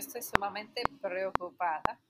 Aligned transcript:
Estoy 0.00 0.22
sumamente 0.22 0.82
preocupada 1.00 2.00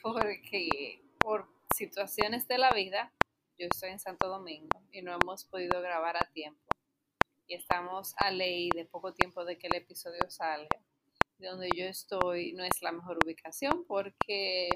porque 0.00 1.02
por 1.18 1.48
situaciones 1.74 2.46
de 2.46 2.58
la 2.58 2.70
vida, 2.70 3.12
yo 3.58 3.66
estoy 3.72 3.90
en 3.90 3.98
Santo 3.98 4.28
Domingo 4.28 4.80
y 4.92 5.02
no 5.02 5.12
hemos 5.12 5.44
podido 5.44 5.80
grabar 5.80 6.16
a 6.16 6.30
tiempo. 6.32 6.62
Y 7.48 7.54
estamos 7.54 8.14
a 8.18 8.30
ley 8.30 8.70
de 8.70 8.84
poco 8.84 9.12
tiempo 9.12 9.44
de 9.44 9.58
que 9.58 9.66
el 9.66 9.74
episodio 9.74 10.30
salga. 10.30 10.80
donde 11.38 11.68
yo 11.74 11.84
estoy 11.84 12.52
no 12.54 12.64
es 12.64 12.80
la 12.80 12.92
mejor 12.92 13.18
ubicación 13.22 13.84
porque 13.86 14.68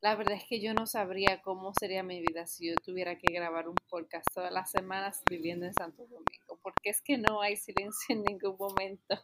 la 0.00 0.14
verdad 0.14 0.36
es 0.36 0.44
que 0.44 0.60
yo 0.60 0.74
no 0.74 0.86
sabría 0.86 1.40
cómo 1.42 1.72
sería 1.74 2.02
mi 2.02 2.20
vida 2.20 2.46
si 2.46 2.68
yo 2.68 2.74
tuviera 2.76 3.16
que 3.18 3.32
grabar 3.32 3.68
un 3.68 3.76
podcast 3.88 4.26
todas 4.32 4.52
las 4.52 4.70
semanas 4.70 5.22
viviendo 5.28 5.64
en 5.64 5.74
Santo 5.74 6.02
Domingo, 6.02 6.58
porque 6.62 6.90
es 6.90 7.00
que 7.00 7.18
no 7.18 7.40
hay 7.40 7.56
silencio 7.56 8.14
en 8.14 8.22
ningún 8.24 8.56
momento. 8.58 9.22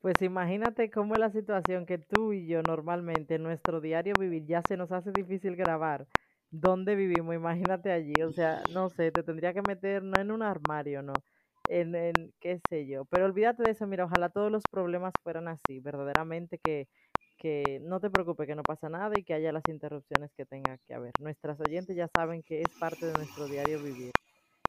Pues 0.00 0.22
imagínate 0.22 0.90
cómo 0.90 1.14
es 1.14 1.20
la 1.20 1.30
situación 1.30 1.84
que 1.84 1.98
tú 1.98 2.32
y 2.32 2.46
yo 2.46 2.62
normalmente 2.62 3.34
en 3.34 3.42
nuestro 3.42 3.82
diario 3.82 4.16
vivir 4.16 4.46
ya 4.46 4.62
se 4.62 4.78
nos 4.78 4.92
hace 4.92 5.12
difícil 5.12 5.56
grabar. 5.56 6.08
¿Dónde 6.50 6.94
vivimos? 6.96 7.34
Imagínate 7.34 7.92
allí. 7.92 8.22
O 8.22 8.32
sea, 8.32 8.64
no 8.66 8.88
sé, 8.88 9.12
te 9.12 9.22
tendría 9.22 9.52
que 9.52 9.60
meter 9.62 10.02
no 10.02 10.18
en 10.18 10.30
un 10.30 10.42
armario, 10.42 11.02
no. 11.02 11.22
En, 11.66 11.94
en 11.94 12.32
qué 12.40 12.58
sé 12.58 12.86
yo. 12.86 13.04
Pero 13.04 13.26
olvídate 13.26 13.62
de 13.62 13.70
eso, 13.70 13.86
mira, 13.86 14.06
ojalá 14.06 14.30
todos 14.30 14.50
los 14.50 14.66
problemas 14.66 15.18
fueran 15.20 15.48
así, 15.48 15.80
verdaderamente 15.80 16.58
que, 16.58 16.88
que 17.36 17.78
no 17.82 18.00
te 18.00 18.10
preocupes, 18.10 18.46
que 18.46 18.54
no 18.56 18.64
pasa 18.64 18.88
nada 18.88 19.18
y 19.18 19.22
que 19.22 19.34
haya 19.34 19.52
las 19.52 19.68
interrupciones 19.68 20.32
que 20.34 20.46
tenga 20.46 20.78
que 20.78 20.94
haber. 20.94 21.14
Nuestras 21.18 21.60
oyentes 21.60 21.94
ya 21.94 22.08
saben 22.08 22.42
que 22.42 22.62
es 22.62 22.72
parte 22.74 23.04
de 23.06 23.12
nuestro 23.14 23.48
diario 23.48 23.82
vivir 23.82 24.14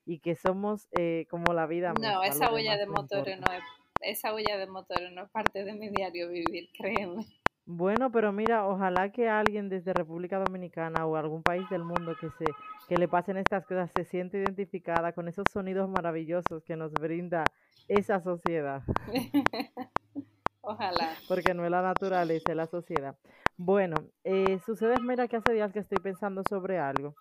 y 0.06 0.20
que 0.20 0.36
somos 0.36 0.88
eh, 0.92 1.26
como 1.30 1.54
la 1.54 1.68
vida. 1.68 1.94
No, 1.94 2.24
esa 2.24 2.52
huella 2.52 2.78
de 2.78 2.88
motor 2.88 3.28
no 3.40 3.52
es 3.52 3.64
esa 4.02 4.34
huella 4.34 4.58
de 4.58 4.68
motor 4.68 5.12
no 5.12 5.24
es 5.24 5.32
parte 5.32 5.64
de 5.64 5.74
mi 5.74 5.90
diario 5.90 6.30
vivir, 6.30 6.70
créeme. 6.78 7.26
Bueno, 7.66 8.12
pero 8.12 8.32
mira, 8.32 8.68
ojalá 8.68 9.12
que 9.12 9.30
alguien 9.30 9.70
desde 9.70 9.94
República 9.94 10.40
Dominicana 10.40 11.06
o 11.06 11.16
algún 11.16 11.44
país 11.44 11.70
del 11.70 11.84
mundo 11.84 12.16
que 12.20 12.30
se 12.32 12.46
que 12.90 12.98
le 12.98 13.08
pasen 13.08 13.38
estas 13.38 13.66
cosas 13.66 13.92
se 13.92 14.04
siente 14.04 14.38
identificada 14.38 15.14
con 15.14 15.28
esos 15.30 15.50
sonidos 15.50 15.88
maravillosos 15.88 16.64
que 16.66 16.76
nos 16.76 16.92
brinda 17.00 17.54
esa 17.88 18.20
sociedad. 18.20 18.82
ojalá. 20.62 21.16
Porque 21.28 21.54
no 21.54 21.64
es 21.64 21.72
la 21.72 21.82
naturaleza, 21.82 22.52
es 22.52 22.58
la 22.58 22.68
sociedad. 22.68 23.16
Bueno, 23.56 24.08
eh, 24.24 24.60
sucede, 24.66 25.00
mira, 25.00 25.28
que 25.28 25.38
hace 25.38 25.54
días 25.54 25.72
que 25.72 25.80
estoy 25.80 26.00
pensando 26.00 26.44
sobre 26.44 26.80
algo 26.80 27.16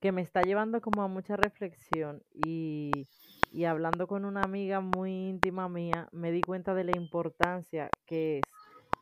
que 0.00 0.12
me 0.12 0.22
está 0.22 0.44
llevando 0.44 0.80
como 0.80 1.02
a 1.02 1.08
mucha 1.08 1.36
reflexión 1.36 2.22
y 2.32 3.08
y 3.50 3.64
hablando 3.64 4.06
con 4.08 4.24
una 4.24 4.44
amiga 4.44 4.80
muy 4.80 5.12
íntima 5.28 5.68
mía, 5.68 6.08
me 6.12 6.32
di 6.32 6.44
cuenta 6.44 6.74
de 6.74 6.84
la 6.84 6.92
importancia 6.92 7.94
que 8.06 8.40
es 8.40 8.50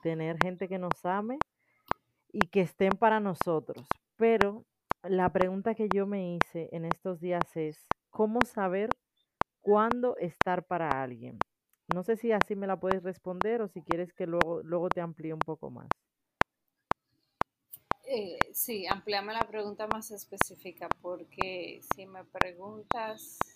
tener 0.01 0.39
gente 0.39 0.69
que 0.69 0.79
nos 0.79 1.05
ame 1.07 1.43
y 2.29 2.49
que 2.49 2.61
estén 2.63 2.99
para 2.99 3.21
nosotros. 3.21 4.01
Pero 4.17 4.67
la 5.03 5.33
pregunta 5.33 5.75
que 5.75 5.91
yo 5.91 6.07
me 6.07 6.35
hice 6.37 6.69
en 6.73 6.85
estos 6.85 7.21
días 7.21 7.57
es, 7.57 7.89
¿cómo 8.11 8.45
saber 8.45 8.99
cuándo 9.61 10.17
estar 10.19 10.67
para 10.67 11.03
alguien? 11.03 11.45
No 11.89 12.03
sé 12.05 12.17
si 12.17 12.33
así 12.33 12.57
me 12.57 12.67
la 12.69 12.81
puedes 12.81 13.03
responder 13.05 13.63
o 13.63 13.69
si 13.69 13.83
quieres 13.83 14.13
que 14.15 14.27
luego, 14.27 14.63
luego 14.63 14.93
te 14.93 15.01
amplíe 15.03 15.35
un 15.35 15.45
poco 15.45 15.71
más. 15.71 15.95
Eh, 18.05 18.51
sí, 18.55 18.87
amplíame 18.87 19.33
la 19.33 19.49
pregunta 19.49 19.87
más 19.89 20.11
específica 20.13 20.89
porque 21.03 21.81
si 21.83 22.07
me 22.07 22.25
preguntas 22.25 23.56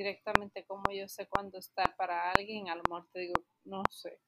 directamente 0.00 0.66
cómo 0.66 0.90
yo 0.92 1.08
sé 1.08 1.28
cuándo 1.28 1.58
estar 1.58 1.96
para 1.96 2.30
alguien, 2.32 2.68
a 2.70 2.76
lo 2.76 2.84
mejor 2.84 3.08
te 3.12 3.20
digo, 3.20 3.46
no 3.64 3.90
sé. 3.90 4.20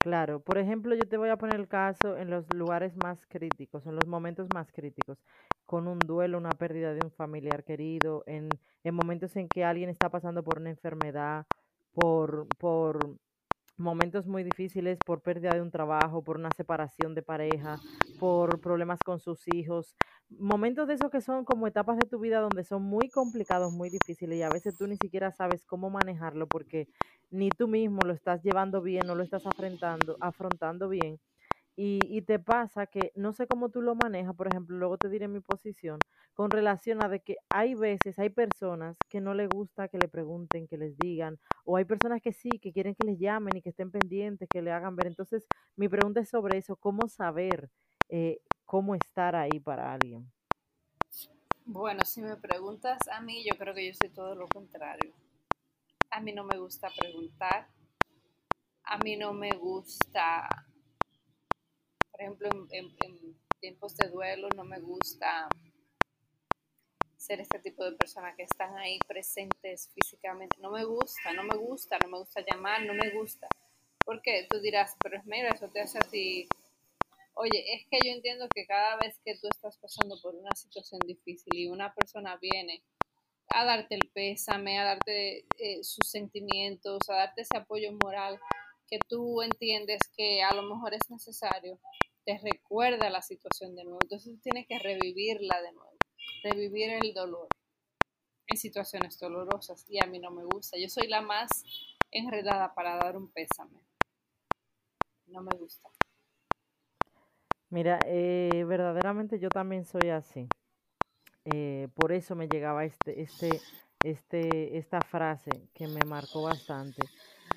Claro, 0.00 0.44
por 0.44 0.58
ejemplo, 0.58 0.94
yo 0.94 1.08
te 1.08 1.16
voy 1.16 1.30
a 1.30 1.38
poner 1.38 1.58
el 1.58 1.66
caso 1.68 2.16
en 2.16 2.30
los 2.30 2.48
lugares 2.50 2.96
más 2.96 3.26
críticos, 3.26 3.86
en 3.86 3.96
los 3.96 4.06
momentos 4.06 4.48
más 4.50 4.70
críticos, 4.72 5.24
con 5.64 5.88
un 5.88 6.06
duelo, 6.06 6.38
una 6.38 6.56
pérdida 6.58 6.94
de 6.94 7.02
un 7.02 7.10
familiar 7.10 7.64
querido, 7.64 8.22
en, 8.26 8.60
en 8.84 8.94
momentos 8.94 9.34
en 9.36 9.50
que 9.50 9.64
alguien 9.64 9.90
está 9.90 10.10
pasando 10.10 10.44
por 10.44 10.58
una 10.60 10.70
enfermedad, 10.70 11.48
por, 11.92 12.54
por 12.56 13.18
momentos 13.78 14.26
muy 14.26 14.44
difíciles 14.44 15.00
por 15.02 15.22
pérdida 15.22 15.54
de 15.54 15.62
un 15.62 15.70
trabajo, 15.70 16.24
por 16.24 16.36
una 16.36 16.52
separación 16.52 17.14
de 17.14 17.22
pareja, 17.22 17.80
por 18.16 18.60
problemas 18.60 19.02
con 19.02 19.18
sus 19.20 19.48
hijos, 19.48 19.96
momentos 20.28 20.88
de 20.88 20.94
esos 20.94 21.10
que 21.10 21.20
son 21.20 21.44
como 21.44 21.66
etapas 21.66 21.96
de 21.98 22.06
tu 22.06 22.18
vida 22.18 22.40
donde 22.40 22.64
son 22.64 22.82
muy 22.82 23.10
complicados, 23.10 23.72
muy 23.72 23.90
difíciles 23.90 24.38
y 24.38 24.42
a 24.42 24.50
veces 24.50 24.76
tú 24.76 24.86
ni 24.86 24.96
siquiera 24.96 25.30
sabes 25.32 25.64
cómo 25.66 25.90
manejarlo 25.90 26.48
porque 26.48 26.88
ni 27.30 27.52
tú 27.52 27.68
mismo 27.68 28.04
lo 28.04 28.12
estás 28.14 28.42
llevando 28.42 28.82
bien, 28.82 29.06
no 29.06 29.14
lo 29.14 29.22
estás 29.22 29.46
afrontando, 29.46 30.16
afrontando 30.20 30.88
bien 30.88 31.20
y, 31.76 32.08
y, 32.10 32.22
te 32.22 32.38
pasa 32.38 32.86
que 32.86 33.12
no 33.14 33.34
sé 33.34 33.46
cómo 33.46 33.68
tú 33.68 33.82
lo 33.82 33.94
manejas, 33.94 34.34
por 34.34 34.48
ejemplo, 34.48 34.78
luego 34.78 34.96
te 34.96 35.10
diré 35.10 35.28
mi 35.28 35.40
posición, 35.40 36.04
con 36.32 36.50
relación 36.50 37.02
a 37.02 37.08
de 37.10 37.20
que 37.20 37.36
hay 37.50 37.74
veces, 37.74 38.18
hay 38.18 38.30
personas 38.30 38.96
que 39.10 39.20
no 39.20 39.34
les 39.34 39.48
gusta 39.48 39.88
que 39.88 39.98
le 39.98 40.08
pregunten, 40.08 40.66
que 40.66 40.78
les 40.78 40.96
digan, 40.96 41.38
o 41.66 41.76
hay 41.76 41.84
personas 41.84 42.22
que 42.22 42.32
sí, 42.32 42.58
que 42.58 42.72
quieren 42.72 42.94
que 42.94 43.04
les 43.04 43.18
llamen 43.18 43.58
y 43.58 43.62
que 43.62 43.68
estén 43.68 43.90
pendientes, 43.90 44.48
que 44.48 44.62
le 44.62 44.72
hagan 44.72 44.96
ver. 44.96 45.06
Entonces, 45.06 45.46
mi 45.76 45.88
pregunta 45.88 46.20
es 46.20 46.30
sobre 46.30 46.56
eso, 46.56 46.76
¿cómo 46.76 47.08
saber 47.08 47.70
eh, 48.08 48.40
cómo 48.64 48.94
estar 48.94 49.36
ahí 49.36 49.60
para 49.60 49.92
alguien? 49.92 50.30
Bueno, 51.66 52.04
si 52.04 52.22
me 52.22 52.36
preguntas 52.36 53.06
a 53.08 53.20
mí, 53.20 53.44
yo 53.44 53.56
creo 53.58 53.74
que 53.74 53.86
yo 53.86 53.92
soy 53.92 54.08
todo 54.08 54.34
lo 54.34 54.46
contrario. 54.46 55.12
A 56.10 56.20
mí 56.20 56.32
no 56.32 56.44
me 56.44 56.56
gusta 56.56 56.88
preguntar, 56.96 57.68
a 58.84 58.96
mí 58.98 59.16
no 59.16 59.32
me 59.34 59.50
gusta 59.50 60.48
por 62.16 62.22
ejemplo, 62.22 62.48
en, 62.70 62.96
tiempos 63.60 63.94
de 63.96 64.08
duelo 64.08 64.48
no 64.56 64.64
me 64.64 64.80
gusta 64.80 65.48
ser 67.16 67.40
este 67.40 67.58
tipo 67.58 67.84
de 67.84 67.92
personas 67.92 68.34
que 68.36 68.44
están 68.44 68.76
ahí 68.78 68.98
presentes 69.06 69.90
físicamente. 69.94 70.56
No 70.60 70.70
me 70.70 70.84
gusta, 70.84 71.32
no 71.34 71.42
me 71.42 71.56
gusta, 71.56 71.98
no 72.02 72.08
me 72.08 72.18
gusta 72.18 72.42
llamar, 72.48 72.84
no 72.84 72.94
me 72.94 73.10
gusta. 73.10 73.48
¿Por 74.04 74.22
qué? 74.22 74.46
Tú 74.48 74.60
dirás, 74.60 74.94
pero 75.02 75.18
es 75.18 75.26
mira, 75.26 75.50
eso 75.50 75.68
te 75.68 75.80
hace 75.80 75.98
así. 75.98 76.48
Oye, 77.34 77.74
es 77.74 77.86
que 77.90 77.98
yo 78.02 78.12
entiendo 78.12 78.48
que 78.54 78.66
cada 78.66 78.96
vez 78.96 79.18
que 79.22 79.36
tú 79.38 79.48
estás 79.48 79.76
pasando 79.76 80.18
por 80.22 80.34
una 80.34 80.54
situación 80.54 81.00
difícil 81.06 81.54
y 81.54 81.68
una 81.68 81.92
persona 81.92 82.38
viene 82.40 82.82
a 83.48 83.64
darte 83.64 83.94
el 83.94 84.08
pésame, 84.14 84.78
a 84.78 84.84
darte 84.84 85.44
eh, 85.58 85.82
sus 85.82 86.08
sentimientos, 86.08 87.10
a 87.10 87.14
darte 87.14 87.42
ese 87.42 87.58
apoyo 87.58 87.92
moral 87.92 88.40
que 88.88 88.98
tú 89.08 89.42
entiendes 89.42 90.00
que 90.16 90.42
a 90.42 90.54
lo 90.54 90.62
mejor 90.62 90.94
es 90.94 91.10
necesario, 91.10 91.78
te 92.26 92.38
recuerda 92.38 93.08
la 93.08 93.22
situación 93.22 93.76
de 93.76 93.84
nuevo. 93.84 94.00
Entonces 94.02 94.38
tienes 94.42 94.66
que 94.66 94.78
revivirla 94.78 95.62
de 95.62 95.72
nuevo, 95.72 95.98
revivir 96.42 96.90
el 97.02 97.14
dolor 97.14 97.48
en 98.48 98.56
situaciones 98.56 99.18
dolorosas 99.18 99.84
y 99.88 100.02
a 100.02 100.06
mí 100.06 100.18
no 100.18 100.30
me 100.32 100.44
gusta. 100.44 100.76
Yo 100.76 100.88
soy 100.88 101.06
la 101.08 101.22
más 101.22 101.48
enredada 102.10 102.74
para 102.74 102.96
dar 102.96 103.16
un 103.16 103.30
pésame. 103.30 103.80
No 105.26 105.40
me 105.40 105.56
gusta. 105.56 105.88
Mira, 107.70 108.00
eh, 108.04 108.64
verdaderamente 108.66 109.38
yo 109.38 109.48
también 109.48 109.84
soy 109.84 110.10
así. 110.10 110.48
Eh, 111.44 111.88
por 111.94 112.12
eso 112.12 112.34
me 112.34 112.48
llegaba 112.48 112.84
este, 112.84 113.22
este, 113.22 113.60
este, 114.02 114.78
esta 114.78 115.00
frase 115.00 115.50
que 115.74 115.86
me 115.86 116.00
marcó 116.06 116.42
bastante, 116.42 117.02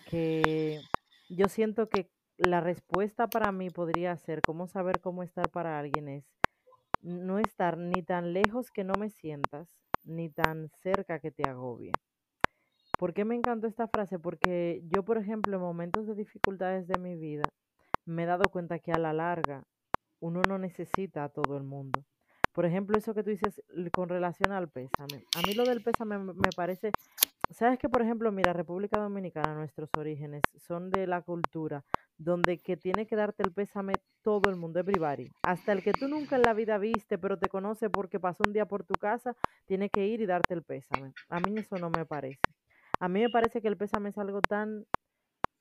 que 0.09 0.79
yo 1.29 1.47
siento 1.47 1.89
que 1.89 2.11
la 2.39 2.61
respuesta 2.61 3.27
para 3.27 3.51
mí 3.51 3.69
podría 3.69 4.15
ser 4.15 4.43
cómo 4.43 4.65
saber 4.65 5.01
cómo 5.01 5.23
estar 5.23 5.49
para 5.49 5.77
alguien 5.77 6.07
es 6.07 6.23
no 7.01 7.37
estar 7.37 7.77
ni 7.77 8.01
tan 8.01 8.31
lejos 8.33 8.71
que 8.71 8.85
no 8.85 8.93
me 8.97 9.09
sientas, 9.09 9.67
ni 10.03 10.29
tan 10.29 10.69
cerca 10.81 11.19
que 11.19 11.31
te 11.31 11.45
agobie. 11.45 11.93
¿Por 12.97 13.13
qué 13.13 13.25
me 13.25 13.35
encantó 13.35 13.67
esta 13.67 13.87
frase? 13.87 14.19
Porque 14.19 14.81
yo, 14.85 15.03
por 15.03 15.17
ejemplo, 15.17 15.55
en 15.55 15.61
momentos 15.61 16.07
de 16.07 16.15
dificultades 16.15 16.87
de 16.87 16.97
mi 16.97 17.15
vida, 17.15 17.49
me 18.05 18.23
he 18.23 18.25
dado 18.25 18.49
cuenta 18.49 18.79
que 18.79 18.91
a 18.93 18.99
la 18.99 19.13
larga 19.13 19.63
uno 20.21 20.41
no 20.47 20.57
necesita 20.57 21.25
a 21.25 21.29
todo 21.29 21.57
el 21.57 21.63
mundo. 21.63 22.05
Por 22.53 22.65
ejemplo, 22.65 22.97
eso 22.97 23.13
que 23.13 23.23
tú 23.23 23.29
dices 23.29 23.61
con 23.93 24.09
relación 24.09 24.51
al 24.51 24.69
pésame. 24.69 25.23
A 25.35 25.41
mí 25.45 25.53
lo 25.53 25.65
del 25.65 25.81
pésame 25.83 26.19
me 26.19 26.49
parece 26.55 26.91
sabes 27.49 27.79
que, 27.79 27.89
por 27.89 28.01
ejemplo, 28.01 28.31
mira, 28.31 28.53
República 28.53 28.97
Dominicana, 28.99 29.55
nuestros 29.55 29.95
orígenes 29.95 30.51
son 30.57 30.89
de 30.89 31.07
la 31.07 31.21
cultura 31.21 31.85
donde 32.17 32.61
que 32.61 32.77
tiene 32.77 33.07
que 33.07 33.15
darte 33.15 33.43
el 33.43 33.53
pésame 33.53 34.01
todo 34.21 34.49
el 34.49 34.55
mundo, 34.55 34.79
everybody. 34.79 35.31
Hasta 35.41 35.71
el 35.71 35.81
que 35.83 35.93
tú 35.93 36.07
nunca 36.07 36.35
en 36.35 36.43
la 36.43 36.53
vida 36.53 36.77
viste, 36.77 37.17
pero 37.17 37.39
te 37.39 37.49
conoce 37.49 37.89
porque 37.89 38.19
pasó 38.19 38.43
un 38.43 38.53
día 38.53 38.67
por 38.67 38.83
tu 38.83 38.97
casa, 38.97 39.35
tiene 39.65 39.89
que 39.89 40.07
ir 40.07 40.21
y 40.21 40.25
darte 40.25 40.53
el 40.53 40.63
pésame. 40.63 41.15
A 41.29 41.39
mí 41.39 41.57
eso 41.57 41.79
no 41.79 41.89
me 41.89 42.05
parece. 42.05 42.53
A 42.99 43.07
mí 43.09 43.21
me 43.21 43.29
parece 43.29 43.61
que 43.61 43.67
el 43.69 43.77
pésame 43.77 44.09
es 44.09 44.17
algo 44.17 44.41
tan 44.43 44.85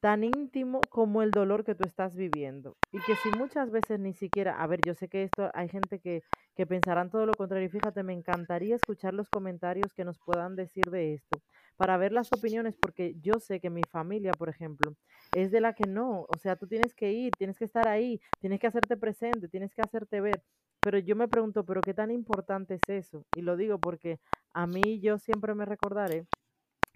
tan 0.01 0.23
íntimo 0.23 0.89
como 0.89 1.23
el 1.23 1.33
dolor 1.33 1.65
que 1.65 1.75
tú 1.75 1.83
estás 1.85 2.15
viviendo. 2.15 2.79
Y 2.93 3.03
que 3.03 3.17
si 3.17 3.33
muchas 3.33 3.71
veces 3.73 3.99
ni 3.99 4.13
siquiera, 4.13 4.63
a 4.63 4.67
ver, 4.69 4.83
yo 4.83 4.95
sé 4.95 5.09
que 5.09 5.25
esto 5.25 5.51
hay 5.55 5.69
gente 5.69 5.99
que, 6.01 6.23
que 6.55 6.67
pensarán 6.69 7.11
todo 7.11 7.27
lo 7.27 7.37
contrario. 7.37 7.67
Y 7.67 7.71
fíjate, 7.71 8.05
me 8.05 8.13
encantaría 8.13 8.77
escuchar 8.77 9.13
los 9.15 9.29
comentarios 9.29 9.95
que 9.95 10.05
nos 10.05 10.21
puedan 10.21 10.55
decir 10.55 10.91
de 10.91 11.15
esto, 11.15 11.43
para 11.79 11.97
ver 11.97 12.13
las 12.13 12.33
opiniones, 12.33 12.77
porque 12.77 13.15
yo 13.21 13.39
sé 13.39 13.61
que 13.61 13.71
mi 13.71 13.87
familia, 13.87 14.35
por 14.35 14.49
ejemplo, 14.49 14.97
es 15.33 15.53
de 15.53 15.61
la 15.61 15.75
que 15.75 15.87
no, 15.87 16.27
o 16.29 16.37
sea, 16.37 16.57
tú 16.57 16.67
tienes 16.67 16.93
que 16.93 17.13
ir, 17.13 17.37
tienes 17.37 17.57
que 17.57 17.65
estar 17.65 17.87
ahí, 17.87 18.21
tienes 18.41 18.59
que 18.61 18.67
hacerte 18.67 18.97
presente, 18.97 19.49
tienes 19.49 19.73
que 19.73 19.81
hacerte 19.83 20.21
ver. 20.21 20.43
Pero 20.83 20.99
yo 20.99 21.15
me 21.15 21.29
pregunto, 21.29 21.65
¿pero 21.65 21.85
qué 21.85 21.95
tan 21.95 22.11
importante 22.11 22.75
es 22.75 22.89
eso? 22.89 23.27
Y 23.33 23.43
lo 23.43 23.57
digo 23.57 23.81
porque 23.81 24.21
a 24.53 24.67
mí 24.67 24.99
yo 25.01 25.19
siempre 25.19 25.55
me 25.55 25.65
recordaré 25.67 26.27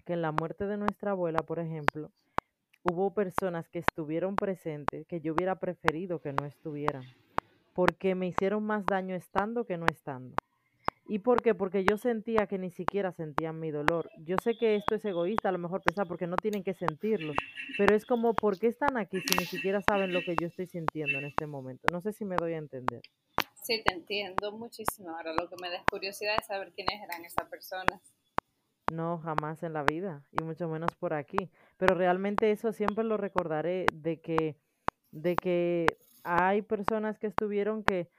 que 0.05 0.13
en 0.13 0.21
la 0.21 0.33
muerte 0.33 0.67
de 0.67 0.77
nuestra 0.77 1.11
abuela, 1.11 1.43
por 1.43 1.59
ejemplo, 1.59 2.11
hubo 2.83 3.13
personas 3.13 3.69
que 3.69 3.79
estuvieron 3.79 4.37
presentes 4.37 5.07
que 5.07 5.21
yo 5.21 5.33
hubiera 5.33 5.59
preferido 5.59 6.19
que 6.21 6.33
no 6.33 6.45
estuvieran, 6.45 7.03
porque 7.73 8.15
me 8.15 8.27
hicieron 8.27 8.63
más 8.65 8.87
daño 8.87 9.15
estando 9.15 9.65
que 9.65 9.77
no 9.77 9.87
estando. 9.87 10.39
¿Y 11.05 11.19
por 11.19 11.41
qué? 11.41 11.53
Porque 11.53 11.83
yo 11.83 11.97
sentía 11.97 12.47
que 12.47 12.57
ni 12.57 12.71
siquiera 12.71 13.11
sentían 13.11 13.59
mi 13.59 13.71
dolor. 13.71 14.09
Yo 14.19 14.37
sé 14.37 14.55
que 14.57 14.75
esto 14.75 14.95
es 14.95 15.03
egoísta, 15.03 15.49
a 15.49 15.51
lo 15.51 15.57
mejor 15.57 15.81
pensar, 15.81 16.07
porque 16.07 16.27
no 16.27 16.39
tienen 16.39 16.63
que 16.63 16.73
sentirlo, 16.73 17.33
pero 17.77 17.93
es 17.93 18.05
como, 18.05 18.39
¿por 18.39 18.57
qué 18.57 18.67
están 18.67 18.97
aquí 18.97 19.19
si 19.21 19.35
ni 19.37 19.45
siquiera 19.45 19.81
saben 19.81 20.13
lo 20.13 20.21
que 20.21 20.37
yo 20.37 20.47
estoy 20.47 20.67
sintiendo 20.67 21.19
en 21.19 21.25
este 21.25 21.45
momento? 21.45 21.89
No 21.89 22.01
sé 22.01 22.13
si 22.13 22.23
me 22.25 22.37
doy 22.37 22.53
a 22.53 22.57
entender. 22.57 23.01
Sí, 23.61 23.81
te 23.83 23.93
entiendo 23.93 24.51
muchísimo. 24.51 25.09
Ahora 25.09 25.33
lo 25.33 25.49
que 25.49 25.55
me 25.61 25.69
da 25.69 25.83
curiosidad 25.89 26.37
es 26.37 26.45
saber 26.47 26.71
quiénes 26.73 27.01
eran 27.01 27.25
esas 27.25 27.47
personas. 27.49 28.01
No, 28.87 29.17
jamás 29.19 29.63
en 29.63 29.73
la 29.73 29.83
vida, 29.83 30.25
y 30.31 30.41
mucho 30.41 30.67
menos 30.67 30.95
por 30.95 31.13
aquí. 31.13 31.49
Pero 31.77 31.95
realmente 31.95 32.51
eso 32.51 32.73
siempre 32.73 33.03
lo 33.03 33.17
recordaré, 33.17 33.89
de 33.91 34.19
que, 34.21 34.57
de 35.11 35.39
que 35.39 35.97
hay 36.23 36.61
personas 36.61 37.17
que 37.17 37.27
estuvieron 37.27 37.83
que, 37.83 38.09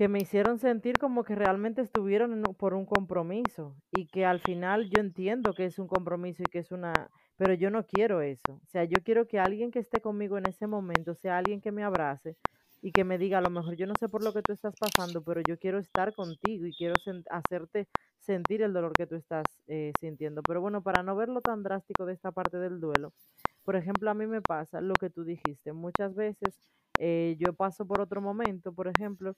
que 0.00 0.08
me 0.08 0.18
hicieron 0.18 0.58
sentir 0.58 0.96
como 0.96 1.24
que 1.24 1.34
realmente 1.34 1.82
estuvieron 1.82 2.40
por 2.54 2.72
un 2.72 2.86
compromiso 2.86 3.76
y 3.90 4.06
que 4.06 4.24
al 4.24 4.40
final 4.40 4.88
yo 4.88 4.98
entiendo 4.98 5.52
que 5.52 5.66
es 5.66 5.78
un 5.78 5.88
compromiso 5.88 6.42
y 6.42 6.48
que 6.48 6.60
es 6.60 6.72
una, 6.72 7.10
pero 7.36 7.52
yo 7.52 7.68
no 7.68 7.84
quiero 7.84 8.22
eso. 8.22 8.62
O 8.64 8.66
sea, 8.66 8.84
yo 8.84 9.02
quiero 9.02 9.28
que 9.28 9.38
alguien 9.38 9.70
que 9.70 9.78
esté 9.78 10.00
conmigo 10.00 10.38
en 10.38 10.46
ese 10.46 10.66
momento 10.66 11.14
sea 11.14 11.36
alguien 11.36 11.60
que 11.60 11.70
me 11.70 11.84
abrace 11.84 12.38
y 12.80 12.92
que 12.92 13.04
me 13.04 13.18
diga, 13.18 13.36
a 13.36 13.40
lo 13.42 13.50
mejor 13.50 13.76
yo 13.76 13.86
no 13.86 13.94
sé 13.94 14.08
por 14.08 14.22
lo 14.22 14.32
que 14.32 14.42
tú 14.42 14.54
estás 14.54 14.74
pasando, 14.74 15.22
pero 15.22 15.42
yo 15.42 15.58
quiero 15.58 15.78
estar 15.78 16.14
contigo 16.14 16.64
y 16.64 16.74
quiero 16.74 16.96
hacerte 17.28 17.86
sentir 18.20 18.62
el 18.62 18.72
dolor 18.72 18.96
que 18.96 19.06
tú 19.06 19.16
estás 19.16 19.62
eh, 19.66 19.92
sintiendo. 19.92 20.42
Pero 20.44 20.62
bueno, 20.62 20.82
para 20.82 21.02
no 21.02 21.14
verlo 21.14 21.42
tan 21.42 21.62
drástico 21.62 22.06
de 22.06 22.14
esta 22.14 22.32
parte 22.32 22.56
del 22.56 22.80
duelo, 22.80 23.12
por 23.64 23.76
ejemplo, 23.76 24.10
a 24.10 24.14
mí 24.14 24.26
me 24.26 24.40
pasa 24.40 24.80
lo 24.80 24.96
que 24.96 25.10
tú 25.10 25.24
dijiste. 25.24 25.74
Muchas 25.74 26.14
veces 26.14 26.58
eh, 26.96 27.36
yo 27.38 27.52
paso 27.52 27.86
por 27.86 28.00
otro 28.00 28.22
momento, 28.22 28.72
por 28.72 28.88
ejemplo, 28.88 29.36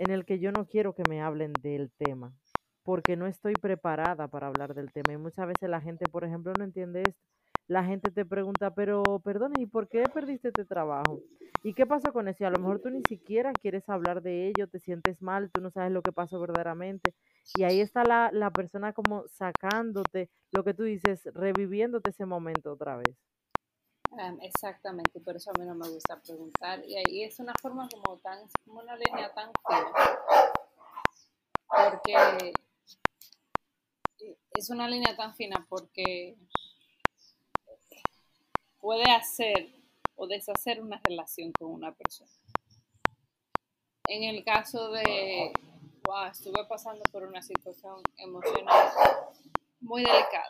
en 0.00 0.10
el 0.10 0.24
que 0.26 0.40
yo 0.40 0.52
no 0.52 0.66
quiero 0.68 0.94
que 0.94 1.04
me 1.04 1.22
hablen 1.22 1.60
del 1.60 1.92
tema, 1.92 2.34
porque 2.82 3.16
no 3.16 3.26
estoy 3.26 3.56
preparada 3.56 4.28
para 4.28 4.46
hablar 4.48 4.74
del 4.74 4.92
tema. 4.92 5.12
Y 5.12 5.16
muchas 5.18 5.46
veces 5.46 5.68
la 5.70 5.80
gente, 5.80 6.08
por 6.08 6.24
ejemplo, 6.24 6.54
no 6.54 6.64
entiende 6.64 7.08
esto 7.08 7.22
la 7.66 7.84
gente 7.84 8.10
te 8.10 8.24
pregunta, 8.26 8.74
pero 8.74 9.20
perdone, 9.24 9.60
¿y 9.60 9.66
por 9.66 9.88
qué 9.88 10.08
perdiste 10.08 10.48
este 10.48 10.64
trabajo? 10.64 11.22
¿Y 11.62 11.74
qué 11.74 11.86
pasó 11.86 12.12
con 12.12 12.26
eso? 12.26 12.44
A 12.44 12.50
lo 12.50 12.58
mejor 12.58 12.80
tú 12.80 12.90
ni 12.90 13.02
siquiera 13.04 13.56
quieres 13.56 13.88
hablar 13.88 14.22
de 14.22 14.48
ello, 14.48 14.66
te 14.68 14.80
sientes 14.80 15.22
mal, 15.22 15.52
tú 15.52 15.60
no 15.60 15.70
sabes 15.70 15.92
lo 15.92 16.02
que 16.02 16.12
pasó 16.12 16.40
verdaderamente. 16.40 17.14
Y 17.54 17.62
ahí 17.64 17.80
está 17.80 18.02
la, 18.04 18.30
la 18.32 18.52
persona 18.54 18.92
como 18.92 19.28
sacándote 19.28 20.30
lo 20.50 20.64
que 20.64 20.74
tú 20.74 20.82
dices, 20.82 21.28
reviviéndote 21.32 22.08
ese 22.10 22.26
momento 22.26 22.72
otra 22.72 22.96
vez. 22.96 23.29
Exactamente, 24.42 25.20
por 25.20 25.36
eso 25.36 25.50
a 25.50 25.58
mí 25.58 25.64
no 25.64 25.74
me 25.74 25.88
gusta 25.88 26.20
preguntar. 26.20 26.84
Y 26.84 26.96
ahí 26.96 27.24
es 27.24 27.38
una 27.38 27.52
forma 27.60 27.88
como 27.88 28.18
tan, 28.18 28.48
como 28.64 28.80
una 28.80 28.96
línea 28.96 29.32
tan 29.32 29.50
fina. 29.66 29.92
Porque 31.68 32.52
es 34.52 34.70
una 34.70 34.88
línea 34.88 35.16
tan 35.16 35.34
fina 35.34 35.64
porque 35.68 36.36
puede 38.80 39.10
hacer 39.10 39.72
o 40.16 40.26
deshacer 40.26 40.82
una 40.82 41.00
relación 41.04 41.52
con 41.52 41.70
una 41.70 41.92
persona. 41.92 42.30
En 44.08 44.24
el 44.24 44.44
caso 44.44 44.90
de, 44.90 45.52
wow, 46.04 46.26
estuve 46.30 46.64
pasando 46.66 47.02
por 47.12 47.22
una 47.22 47.40
situación 47.40 48.02
emocional 48.16 48.90
muy 49.80 50.02
delicada. 50.02 50.48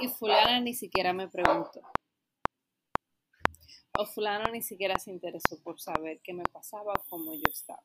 Y 0.00 0.08
fulana 0.08 0.60
ni 0.60 0.72
siquiera 0.72 1.12
me 1.12 1.28
preguntó. 1.28 1.82
O 3.98 4.06
fulano 4.06 4.50
ni 4.50 4.62
siquiera 4.62 4.98
se 4.98 5.10
interesó 5.10 5.62
por 5.62 5.78
saber 5.78 6.20
qué 6.22 6.32
me 6.32 6.44
pasaba 6.44 6.94
o 6.94 7.04
cómo 7.10 7.34
yo 7.34 7.42
estaba. 7.50 7.82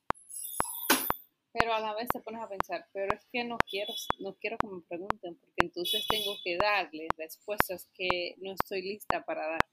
Pero 1.51 1.73
a 1.73 1.79
la 1.79 1.93
vez 1.93 2.07
te 2.09 2.21
pones 2.21 2.41
a 2.41 2.47
pensar, 2.47 2.87
pero 2.93 3.13
es 3.13 3.25
que 3.31 3.43
no 3.43 3.57
quiero, 3.69 3.93
no 4.19 4.33
quiero 4.35 4.57
que 4.57 4.67
me 4.67 4.81
pregunten, 4.81 5.35
porque 5.35 5.65
entonces 5.65 6.05
tengo 6.07 6.35
que 6.43 6.57
darles 6.57 7.07
respuestas 7.17 7.89
que 7.93 8.35
no 8.37 8.53
estoy 8.53 8.81
lista 8.81 9.23
para 9.25 9.47
dar. 9.47 9.65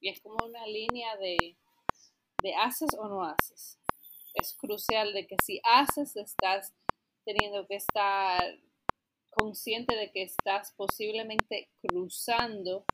Y 0.00 0.08
es 0.08 0.20
como 0.20 0.36
una 0.44 0.66
línea 0.66 1.16
de, 1.16 1.56
de 2.42 2.54
haces 2.54 2.90
o 2.98 3.08
no 3.08 3.22
haces. 3.22 3.78
Es 4.34 4.54
crucial 4.54 5.12
de 5.12 5.26
que 5.26 5.36
si 5.44 5.60
haces, 5.64 6.16
estás 6.16 6.72
teniendo 7.24 7.66
que 7.66 7.76
estar 7.76 8.42
consciente 9.34 9.94
de 9.96 10.10
que 10.10 10.22
estás 10.22 10.72
posiblemente 10.76 11.68
cruzando 11.82 12.86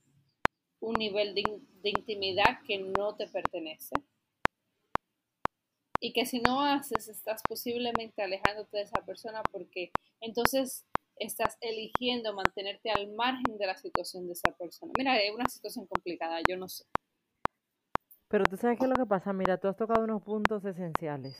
un 0.80 0.94
nivel 0.94 1.34
de, 1.34 1.42
de 1.82 1.90
intimidad 1.90 2.60
que 2.66 2.78
no 2.78 3.14
te 3.14 3.26
pertenece 3.26 3.94
y 6.00 6.12
que 6.12 6.24
si 6.24 6.40
no 6.40 6.62
haces, 6.62 7.08
estás 7.08 7.42
posiblemente 7.46 8.22
alejándote 8.22 8.78
de 8.78 8.82
esa 8.84 9.04
persona 9.04 9.42
porque 9.52 9.92
entonces 10.20 10.86
estás 11.16 11.58
eligiendo 11.60 12.32
mantenerte 12.34 12.90
al 12.90 13.12
margen 13.12 13.58
de 13.58 13.66
la 13.66 13.76
situación 13.76 14.26
de 14.26 14.32
esa 14.32 14.50
persona. 14.52 14.92
Mira, 14.96 15.20
es 15.20 15.32
una 15.34 15.44
situación 15.46 15.86
complicada, 15.86 16.40
yo 16.48 16.56
no 16.56 16.68
sé. 16.68 16.84
Pero 18.28 18.44
tú 18.44 18.56
sabes 18.56 18.78
qué 18.78 18.84
es 18.84 18.90
lo 18.90 18.96
que 18.96 19.06
pasa, 19.06 19.32
mira, 19.32 19.58
tú 19.58 19.68
has 19.68 19.76
tocado 19.76 20.04
unos 20.04 20.22
puntos 20.22 20.64
esenciales. 20.64 21.36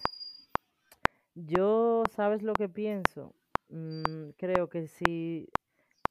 Yo, 1.34 2.02
¿sabes 2.14 2.42
lo 2.42 2.52
que 2.52 2.68
pienso? 2.68 3.34
Mm, 3.70 4.30
creo 4.36 4.68
que 4.68 4.88
si 4.88 5.48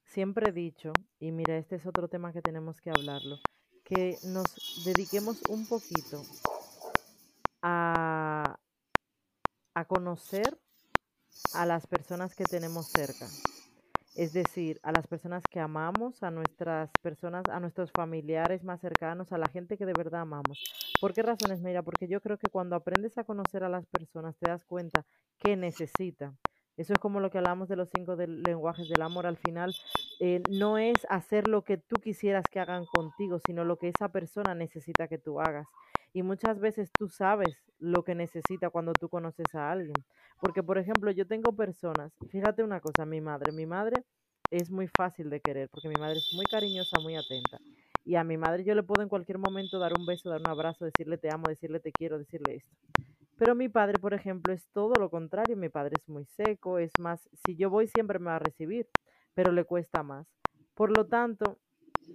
siempre 0.04 0.48
he 0.48 0.52
dicho, 0.52 0.96
y 1.18 1.30
mira, 1.32 1.56
este 1.58 1.76
es 1.76 1.86
otro 1.86 2.08
tema 2.08 2.32
que 2.32 2.42
tenemos 2.42 2.80
que 2.80 2.90
hablarlo, 2.90 3.38
que 3.84 4.18
nos 4.24 4.84
dediquemos 4.84 5.42
un 5.48 5.66
poquito 5.66 6.22
a, 7.62 8.58
a 9.74 9.84
conocer 9.84 10.58
a 11.54 11.66
las 11.66 11.86
personas 11.86 12.34
que 12.34 12.46
tenemos 12.46 12.86
cerca. 12.88 13.28
Es 14.14 14.32
decir, 14.32 14.80
a 14.82 14.92
las 14.92 15.06
personas 15.06 15.46
que 15.48 15.60
amamos, 15.60 16.22
a 16.22 16.30
nuestras 16.30 16.96
personas, 16.98 17.48
a 17.48 17.60
nuestros 17.60 17.92
familiares 17.92 18.64
más 18.64 18.80
cercanos, 18.80 19.32
a 19.32 19.38
la 19.38 19.48
gente 19.48 19.78
que 19.78 19.86
de 19.86 19.94
verdad 19.94 20.22
amamos. 20.22 20.60
¿Por 21.00 21.14
qué 21.14 21.22
razones? 21.22 21.60
Mira, 21.62 21.82
porque 21.82 22.08
yo 22.08 22.20
creo 22.20 22.38
que 22.38 22.50
cuando 22.50 22.76
aprendes 22.76 23.18
a 23.18 23.24
conocer 23.24 23.64
a 23.64 23.68
las 23.68 23.86
personas 23.86 24.36
te 24.38 24.46
das 24.46 24.64
cuenta 24.64 25.06
que 25.38 25.56
necesitan. 25.56 26.38
Eso 26.80 26.94
es 26.94 27.00
como 27.00 27.20
lo 27.20 27.30
que 27.30 27.36
hablamos 27.36 27.68
de 27.68 27.76
los 27.76 27.90
cinco 27.90 28.16
lenguajes 28.16 28.88
del 28.88 29.02
amor. 29.02 29.26
Al 29.26 29.36
final, 29.36 29.76
eh, 30.18 30.42
no 30.48 30.78
es 30.78 31.06
hacer 31.10 31.46
lo 31.46 31.62
que 31.62 31.76
tú 31.76 32.00
quisieras 32.00 32.48
que 32.48 32.58
hagan 32.58 32.86
contigo, 32.86 33.38
sino 33.38 33.64
lo 33.66 33.76
que 33.78 33.88
esa 33.88 34.12
persona 34.12 34.54
necesita 34.54 35.06
que 35.06 35.18
tú 35.18 35.40
hagas. 35.42 35.68
Y 36.14 36.22
muchas 36.22 36.58
veces 36.58 36.94
tú 36.94 37.08
sabes 37.08 37.70
lo 37.78 38.02
que 38.02 38.14
necesita 38.14 38.70
cuando 38.70 38.96
tú 38.96 39.10
conoces 39.10 39.54
a 39.54 39.70
alguien. 39.70 40.06
Porque, 40.40 40.62
por 40.62 40.78
ejemplo, 40.78 41.10
yo 41.10 41.26
tengo 41.26 41.54
personas, 41.54 42.14
fíjate 42.30 42.62
una 42.62 42.80
cosa, 42.80 43.04
mi 43.04 43.20
madre, 43.20 43.52
mi 43.52 43.66
madre 43.66 44.04
es 44.50 44.70
muy 44.70 44.88
fácil 44.88 45.28
de 45.28 45.42
querer, 45.42 45.68
porque 45.68 45.88
mi 45.90 45.98
madre 45.98 46.16
es 46.20 46.32
muy 46.32 46.46
cariñosa, 46.46 46.98
muy 46.98 47.14
atenta. 47.14 47.58
Y 48.04 48.14
a 48.14 48.24
mi 48.24 48.38
madre 48.38 48.64
yo 48.64 48.74
le 48.74 48.82
puedo 48.82 49.02
en 49.02 49.10
cualquier 49.10 49.36
momento 49.36 49.78
dar 49.78 49.92
un 49.92 50.06
beso, 50.06 50.30
dar 50.30 50.40
un 50.40 50.48
abrazo, 50.48 50.86
decirle 50.86 51.18
te 51.18 51.30
amo, 51.30 51.48
decirle 51.48 51.78
te 51.78 51.92
quiero, 51.92 52.18
decirle 52.18 52.56
esto. 52.56 52.74
Pero 53.40 53.54
mi 53.54 53.70
padre, 53.70 53.98
por 53.98 54.12
ejemplo, 54.12 54.52
es 54.52 54.68
todo 54.68 54.92
lo 55.00 55.08
contrario. 55.08 55.56
Mi 55.56 55.70
padre 55.70 55.94
es 55.98 56.06
muy 56.10 56.26
seco, 56.26 56.78
es 56.78 56.98
más, 56.98 57.26
si 57.32 57.56
yo 57.56 57.70
voy 57.70 57.88
siempre 57.88 58.18
me 58.18 58.26
va 58.26 58.36
a 58.36 58.38
recibir, 58.38 58.86
pero 59.32 59.50
le 59.50 59.64
cuesta 59.64 60.02
más. 60.02 60.26
Por 60.74 60.94
lo 60.94 61.06
tanto, 61.06 61.56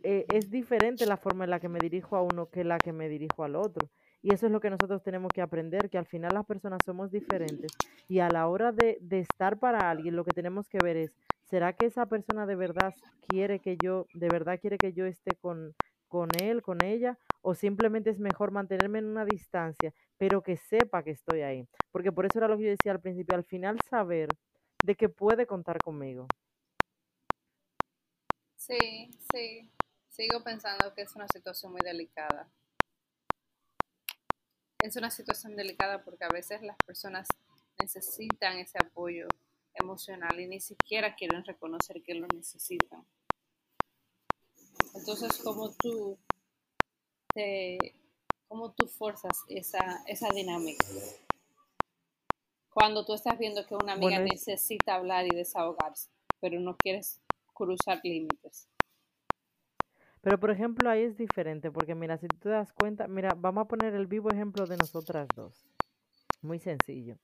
eh, 0.03 0.27
es 0.29 0.51
diferente 0.51 1.07
la 1.07 1.17
forma 1.17 1.45
en 1.45 1.49
la 1.49 1.59
que 1.59 1.67
me 1.67 1.79
dirijo 1.79 2.15
a 2.15 2.21
uno 2.21 2.51
que 2.51 2.63
la 2.63 2.77
que 2.77 2.93
me 2.93 3.09
dirijo 3.09 3.43
al 3.43 3.55
otro. 3.55 3.89
Y 4.21 4.35
eso 4.35 4.45
es 4.45 4.51
lo 4.51 4.59
que 4.59 4.69
nosotros 4.69 5.01
tenemos 5.01 5.33
que 5.33 5.41
aprender, 5.41 5.89
que 5.89 5.97
al 5.97 6.05
final 6.05 6.35
las 6.35 6.45
personas 6.45 6.83
somos 6.83 7.11
diferentes 7.11 7.71
y 8.07 8.19
a 8.19 8.29
la 8.29 8.47
hora 8.47 8.71
de, 8.71 8.99
de 9.01 9.19
estar 9.19 9.57
para 9.57 9.89
alguien 9.89 10.15
lo 10.15 10.25
que 10.25 10.33
tenemos 10.33 10.69
que 10.69 10.79
ver 10.79 10.95
es 10.95 11.11
¿Será 11.45 11.73
que 11.73 11.85
esa 11.85 12.07
persona 12.07 12.47
de 12.47 12.55
verdad 12.55 12.95
quiere 13.27 13.59
que 13.59 13.77
yo, 13.77 14.07
de 14.15 14.29
verdad 14.29 14.59
quiere 14.59 14.79
que 14.79 14.93
yo 14.93 15.05
esté 15.05 15.35
con, 15.35 15.75
con 16.07 16.29
él, 16.41 16.61
con 16.61 16.81
ella? 16.81 17.19
¿O 17.41 17.55
simplemente 17.55 18.09
es 18.09 18.19
mejor 18.19 18.51
mantenerme 18.51 18.99
en 18.99 19.05
una 19.05 19.25
distancia, 19.25 19.93
pero 20.17 20.41
que 20.41 20.57
sepa 20.57 21.03
que 21.03 21.11
estoy 21.11 21.41
ahí? 21.41 21.67
Porque 21.91 22.11
por 22.11 22.25
eso 22.25 22.39
era 22.39 22.47
lo 22.47 22.57
que 22.57 22.63
yo 22.63 22.69
decía 22.69 22.91
al 22.91 23.01
principio, 23.01 23.35
al 23.35 23.43
final 23.43 23.79
saber 23.81 24.29
de 24.81 24.95
que 24.95 25.09
puede 25.09 25.45
contar 25.45 25.81
conmigo. 25.81 26.27
Sí, 28.55 29.11
sí. 29.31 29.69
Sigo 30.09 30.43
pensando 30.43 30.93
que 30.93 31.01
es 31.01 31.15
una 31.15 31.27
situación 31.27 31.71
muy 31.73 31.81
delicada. 31.81 32.49
Es 34.79 34.95
una 34.95 35.11
situación 35.11 35.55
delicada 35.55 36.03
porque 36.03 36.23
a 36.23 36.29
veces 36.29 36.61
las 36.61 36.77
personas 36.83 37.27
necesitan 37.79 38.57
ese 38.57 38.77
apoyo 38.79 39.27
emocional 39.73 40.39
y 40.39 40.47
ni 40.47 40.59
siquiera 40.59 41.15
quieren 41.15 41.43
reconocer 41.43 42.01
que 42.01 42.15
lo 42.15 42.27
necesitan. 42.27 43.05
Entonces, 45.05 45.37
como 45.43 45.69
tú 45.71 46.17
te, 47.33 47.93
cómo 48.47 48.71
tú 48.73 48.87
forzas 48.87 49.37
esa, 49.49 50.03
esa 50.07 50.31
dinámica? 50.31 50.83
Cuando 52.69 53.03
tú 53.03 53.15
estás 53.15 53.39
viendo 53.39 53.65
que 53.65 53.73
una 53.75 53.93
amiga 53.93 54.19
Bueno, 54.19 54.25
es- 54.25 54.31
necesita 54.33 54.93
hablar 54.93 55.25
y 55.25 55.33
desahogarse, 55.33 56.11
pero 56.39 56.59
no 56.59 56.77
quieres 56.77 57.19
cruzar 57.55 58.01
límites. 58.03 58.67
Pero 60.21 60.39
por 60.39 60.51
ejemplo 60.51 60.89
ahí 60.89 61.03
es 61.03 61.17
diferente, 61.17 61.71
porque 61.71 61.95
mira, 61.95 62.17
si 62.17 62.29
tú 62.29 62.37
te 62.37 62.49
das 62.49 62.73
cuenta, 62.73 63.07
mira, 63.07 63.35
vamos 63.35 63.63
a 63.63 63.67
poner 63.67 63.93
el 63.93 64.07
vivo 64.07 64.31
ejemplo 64.31 64.67
de 64.67 64.77
nosotras 64.77 65.35
dos. 65.35 65.67
Muy 66.41 66.59
sencillo. 66.59 67.19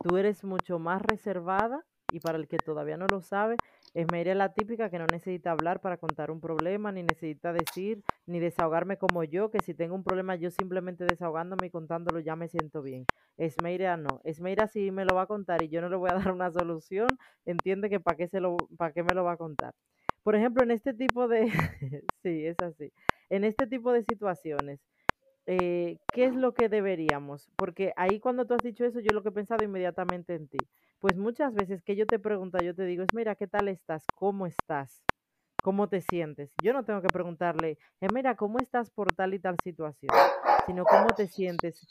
Tú 0.00 0.16
eres 0.18 0.44
mucho 0.44 0.78
más 0.78 1.02
reservada 1.02 1.84
y 2.10 2.20
para 2.20 2.38
el 2.38 2.48
que 2.48 2.60
todavía 2.60 2.96
no 2.96 3.08
lo 3.08 3.22
sabe, 3.22 3.60
Esmeira 3.94 4.32
es 4.32 4.36
la 4.36 4.52
típica 4.54 4.90
que 4.90 4.98
no 4.98 5.06
necesita 5.06 5.52
hablar 5.52 5.80
para 5.80 5.98
contar 5.98 6.30
un 6.30 6.40
problema, 6.40 6.90
ni 6.92 7.02
necesita 7.04 7.52
decir, 7.52 8.02
ni 8.26 8.40
desahogarme 8.40 8.98
como 8.98 9.22
yo, 9.24 9.50
que 9.50 9.60
si 9.60 9.72
tengo 9.74 9.94
un 9.94 10.02
problema 10.04 10.34
yo 10.36 10.50
simplemente 10.50 11.04
desahogándome 11.04 11.66
y 11.68 11.70
contándolo 11.70 12.20
ya 12.20 12.34
me 12.36 12.48
siento 12.48 12.82
bien. 12.82 13.08
Esmeira 13.36 13.96
no. 13.96 14.20
Esmeira 14.24 14.66
si 14.66 14.90
me 14.90 15.04
lo 15.04 15.14
va 15.14 15.22
a 15.22 15.26
contar 15.26 15.62
y 15.62 15.68
yo 15.68 15.80
no 15.80 15.88
le 15.88 15.96
voy 15.96 16.10
a 16.10 16.14
dar 16.30 16.32
una 16.32 16.50
solución, 16.50 17.18
entiende 17.44 17.88
que 17.88 18.00
para 18.00 18.16
qué, 18.16 18.28
se 18.28 18.40
lo, 18.40 18.68
para 18.76 18.92
qué 18.92 19.02
me 19.02 19.14
lo 19.14 19.24
va 19.24 19.32
a 19.32 19.36
contar. 19.36 19.74
Por 20.22 20.34
ejemplo, 20.36 20.62
en 20.62 20.70
este 20.72 20.94
tipo 20.94 21.28
de... 21.28 21.46
sí, 22.22 22.46
es 22.46 22.60
así. 22.60 22.92
En 23.30 23.44
este 23.44 23.66
tipo 23.66 23.92
de 23.92 24.02
situaciones, 24.02 24.80
eh, 25.46 25.98
¿qué 26.10 26.24
es 26.26 26.34
lo 26.34 26.54
que 26.54 26.68
deberíamos? 26.68 27.50
Porque 27.56 27.92
ahí 27.96 28.18
cuando 28.20 28.46
tú 28.46 28.54
has 28.54 28.62
dicho 28.62 28.84
eso, 28.84 29.00
yo 29.00 29.12
lo 29.12 29.22
que 29.22 29.28
he 29.28 29.32
pensado 29.32 29.62
inmediatamente 29.64 30.34
en 30.34 30.48
ti. 30.48 30.68
Pues 31.04 31.18
muchas 31.18 31.52
veces 31.52 31.82
que 31.82 31.96
yo 31.96 32.08
te 32.08 32.18
pregunto, 32.18 32.58
yo 32.62 32.74
te 32.74 32.86
digo, 32.86 33.02
es 33.02 33.12
mira, 33.12 33.34
¿qué 33.34 33.46
tal 33.46 33.68
estás? 33.68 34.08
¿Cómo 34.14 34.46
estás? 34.46 35.04
¿Cómo 35.60 35.86
te 35.86 36.00
sientes? 36.00 36.50
Yo 36.56 36.72
no 36.72 36.82
tengo 36.86 37.02
que 37.02 37.10
preguntarle, 37.10 37.76
eh, 38.00 38.08
mira, 38.08 38.36
¿cómo 38.36 38.58
estás 38.58 38.88
por 38.88 39.14
tal 39.14 39.34
y 39.34 39.38
tal 39.38 39.58
situación? 39.58 40.10
Sino 40.64 40.86
cómo 40.86 41.08
te 41.08 41.26
sientes. 41.26 41.86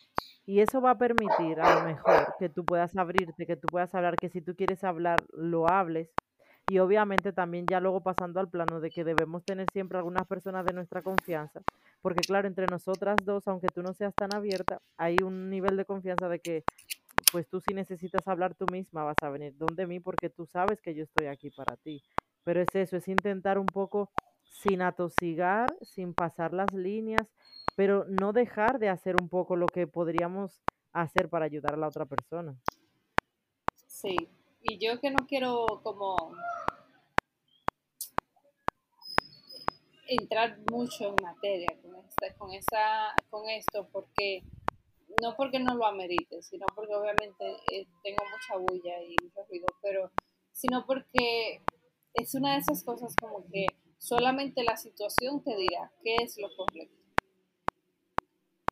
Y 0.47 0.61
eso 0.61 0.81
va 0.81 0.89
a 0.89 0.97
permitir 0.97 1.61
a 1.61 1.75
lo 1.75 1.85
mejor 1.85 2.33
que 2.39 2.49
tú 2.49 2.65
puedas 2.65 2.97
abrirte, 2.97 3.45
que 3.45 3.55
tú 3.55 3.69
puedas 3.69 3.93
hablar, 3.93 4.17
que 4.17 4.29
si 4.29 4.41
tú 4.41 4.55
quieres 4.55 4.83
hablar, 4.83 5.21
lo 5.31 5.67
hables. 5.67 6.09
Y 6.65 6.79
obviamente 6.79 7.33
también 7.33 7.67
ya 7.67 7.79
luego 7.79 8.01
pasando 8.01 8.39
al 8.39 8.49
plano 8.49 8.79
de 8.79 8.89
que 8.89 9.03
debemos 9.03 9.45
tener 9.45 9.69
siempre 9.69 9.99
algunas 9.99 10.25
personas 10.25 10.65
de 10.65 10.73
nuestra 10.73 11.03
confianza, 11.03 11.61
porque 12.01 12.21
claro, 12.21 12.47
entre 12.47 12.67
nosotras 12.67 13.23
dos, 13.25 13.47
aunque 13.47 13.69
tú 13.69 13.83
no 13.83 13.93
seas 13.93 14.15
tan 14.15 14.33
abierta, 14.33 14.81
hay 14.97 15.21
un 15.21 15.51
nivel 15.51 15.77
de 15.77 15.85
confianza 15.85 16.29
de 16.29 16.39
que 16.39 16.65
pues 17.33 17.49
tú 17.49 17.59
si 17.59 17.73
necesitas 17.73 18.27
hablar 18.27 18.53
tú 18.53 18.67
misma 18.71 19.03
vas 19.03 19.23
a 19.23 19.29
venir 19.31 19.57
donde 19.57 19.87
mí 19.87 19.99
porque 19.99 20.29
tú 20.29 20.45
sabes 20.45 20.79
que 20.81 20.93
yo 20.93 21.03
estoy 21.03 21.25
aquí 21.25 21.49
para 21.49 21.75
ti. 21.77 22.03
Pero 22.43 22.61
es 22.61 22.75
eso, 22.75 22.95
es 22.95 23.07
intentar 23.07 23.57
un 23.57 23.65
poco 23.65 24.11
sin 24.43 24.83
atosigar, 24.83 25.75
sin 25.81 26.13
pasar 26.13 26.53
las 26.53 26.71
líneas, 26.73 27.27
pero 27.75 28.05
no 28.07 28.33
dejar 28.33 28.77
de 28.77 28.89
hacer 28.89 29.15
un 29.19 29.29
poco 29.29 29.55
lo 29.55 29.65
que 29.65 29.87
podríamos 29.87 30.61
hacer 30.91 31.27
para 31.27 31.45
ayudar 31.45 31.73
a 31.73 31.77
la 31.77 31.87
otra 31.87 32.05
persona. 32.05 32.55
Sí. 33.87 34.15
Y 34.61 34.77
yo 34.77 34.99
que 34.99 35.09
no 35.09 35.25
quiero 35.27 35.65
como 35.81 36.15
entrar 40.07 40.59
mucho 40.71 41.09
en 41.09 41.15
materia 41.23 41.67
con, 41.81 41.95
esta, 41.95 42.33
con, 42.35 42.53
esa, 42.53 43.15
con 43.31 43.49
esto, 43.49 43.89
porque 43.91 44.43
no 45.21 45.35
porque 45.35 45.59
no 45.59 45.75
lo 45.75 45.85
amerite, 45.85 46.41
sino 46.41 46.65
porque 46.75 46.95
obviamente 46.95 47.57
eh, 47.71 47.87
tengo 48.03 48.23
mucha 48.31 48.57
bulla 48.57 49.01
y 49.03 49.15
mucho 49.21 49.43
ruido, 49.49 49.67
pero 49.81 50.11
sino 50.51 50.85
porque 50.85 51.61
es 52.13 52.35
una 52.35 52.53
de 52.53 52.59
esas 52.59 52.83
cosas 52.83 53.15
como 53.19 53.45
que 53.51 53.65
solamente 53.97 54.63
la 54.63 54.77
situación 54.77 55.43
te 55.43 55.55
dirá 55.55 55.91
qué 56.03 56.15
es 56.21 56.37
lo 56.37 56.49
correcto. 56.55 57.01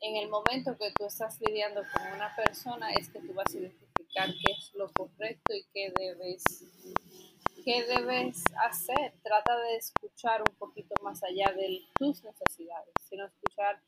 En 0.01 0.15
el 0.15 0.29
momento 0.29 0.77
que 0.77 0.91
tú 0.97 1.05
estás 1.05 1.39
lidiando 1.41 1.81
con 1.93 2.13
una 2.13 2.35
persona 2.35 2.91
es 2.93 3.09
que 3.09 3.19
tú 3.19 3.33
vas 3.33 3.53
a 3.53 3.57
identificar 3.57 4.27
qué 4.29 4.51
es 4.51 4.73
lo 4.73 4.91
correcto 4.91 5.53
y 5.53 5.63
qué 5.73 5.93
debes 5.95 6.43
¿qué 7.63 7.83
debes 7.83 8.43
hacer? 8.63 9.13
Trata 9.23 9.57
de 9.59 9.77
escuchar 9.77 10.41
un 10.41 10.55
poquito 10.55 10.95
más 11.03 11.21
allá 11.23 11.53
de 11.55 11.81
tus 11.95 12.23
necesidades, 12.23 12.93
sino 13.07 13.25
escuchar 13.25 13.81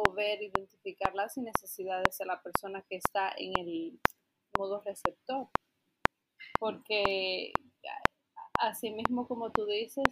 o 0.00 0.12
ver, 0.12 0.42
identificar 0.42 1.14
las 1.14 1.36
necesidades 1.36 2.18
de 2.18 2.26
la 2.26 2.42
persona 2.42 2.82
que 2.88 2.96
está 2.96 3.32
en 3.36 3.58
el 3.58 4.00
modo 4.58 4.80
receptor. 4.80 5.48
Porque 6.58 7.52
así 8.54 8.90
mismo 8.90 9.26
como 9.26 9.50
tú 9.50 9.66
dices, 9.66 10.06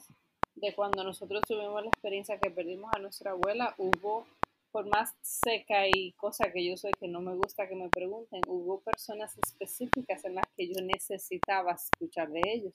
de 0.55 0.75
cuando 0.75 1.05
nosotros 1.05 1.43
tuvimos 1.47 1.83
la 1.83 1.89
experiencia 1.89 2.39
que 2.39 2.51
perdimos 2.51 2.91
a 2.95 2.99
nuestra 2.99 3.33
abuela, 3.33 3.75
hubo, 3.79 4.27
por 4.71 4.87
más 4.87 5.15
seca 5.23 5.87
y 5.87 6.13
cosa 6.13 6.51
que 6.53 6.65
yo 6.65 6.77
soy 6.77 6.93
que 6.93 7.09
no 7.09 7.21
me 7.21 7.35
gusta 7.35 7.69
que 7.69 7.75
me 7.75 7.89
pregunten, 7.89 8.41
hubo 8.49 8.81
personas 8.81 9.37
específicas 9.39 10.25
en 10.25 10.35
las 10.35 10.47
que 10.57 10.69
yo 10.69 10.83
necesitaba 10.83 11.73
escuchar 11.73 12.31
de 12.31 12.43
ellos 12.45 12.75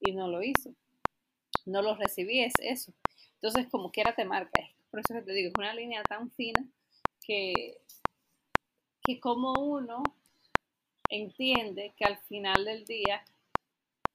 y 0.00 0.12
no 0.12 0.28
lo 0.28 0.42
hizo. 0.42 0.74
No 1.66 1.82
lo 1.82 1.94
recibí, 1.94 2.42
es 2.42 2.54
eso. 2.58 2.92
Entonces, 3.34 3.68
como 3.70 3.90
quiera 3.90 4.14
te 4.14 4.24
marca. 4.24 4.60
Por 4.90 5.00
eso 5.00 5.14
que 5.14 5.22
te 5.22 5.32
digo, 5.32 5.48
es 5.48 5.54
una 5.58 5.74
línea 5.74 6.02
tan 6.02 6.30
fina 6.32 6.64
que, 7.24 7.80
que 9.02 9.20
como 9.20 9.52
uno 9.52 10.02
entiende 11.08 11.94
que 11.96 12.04
al 12.04 12.18
final 12.18 12.64
del 12.64 12.84
día, 12.84 13.22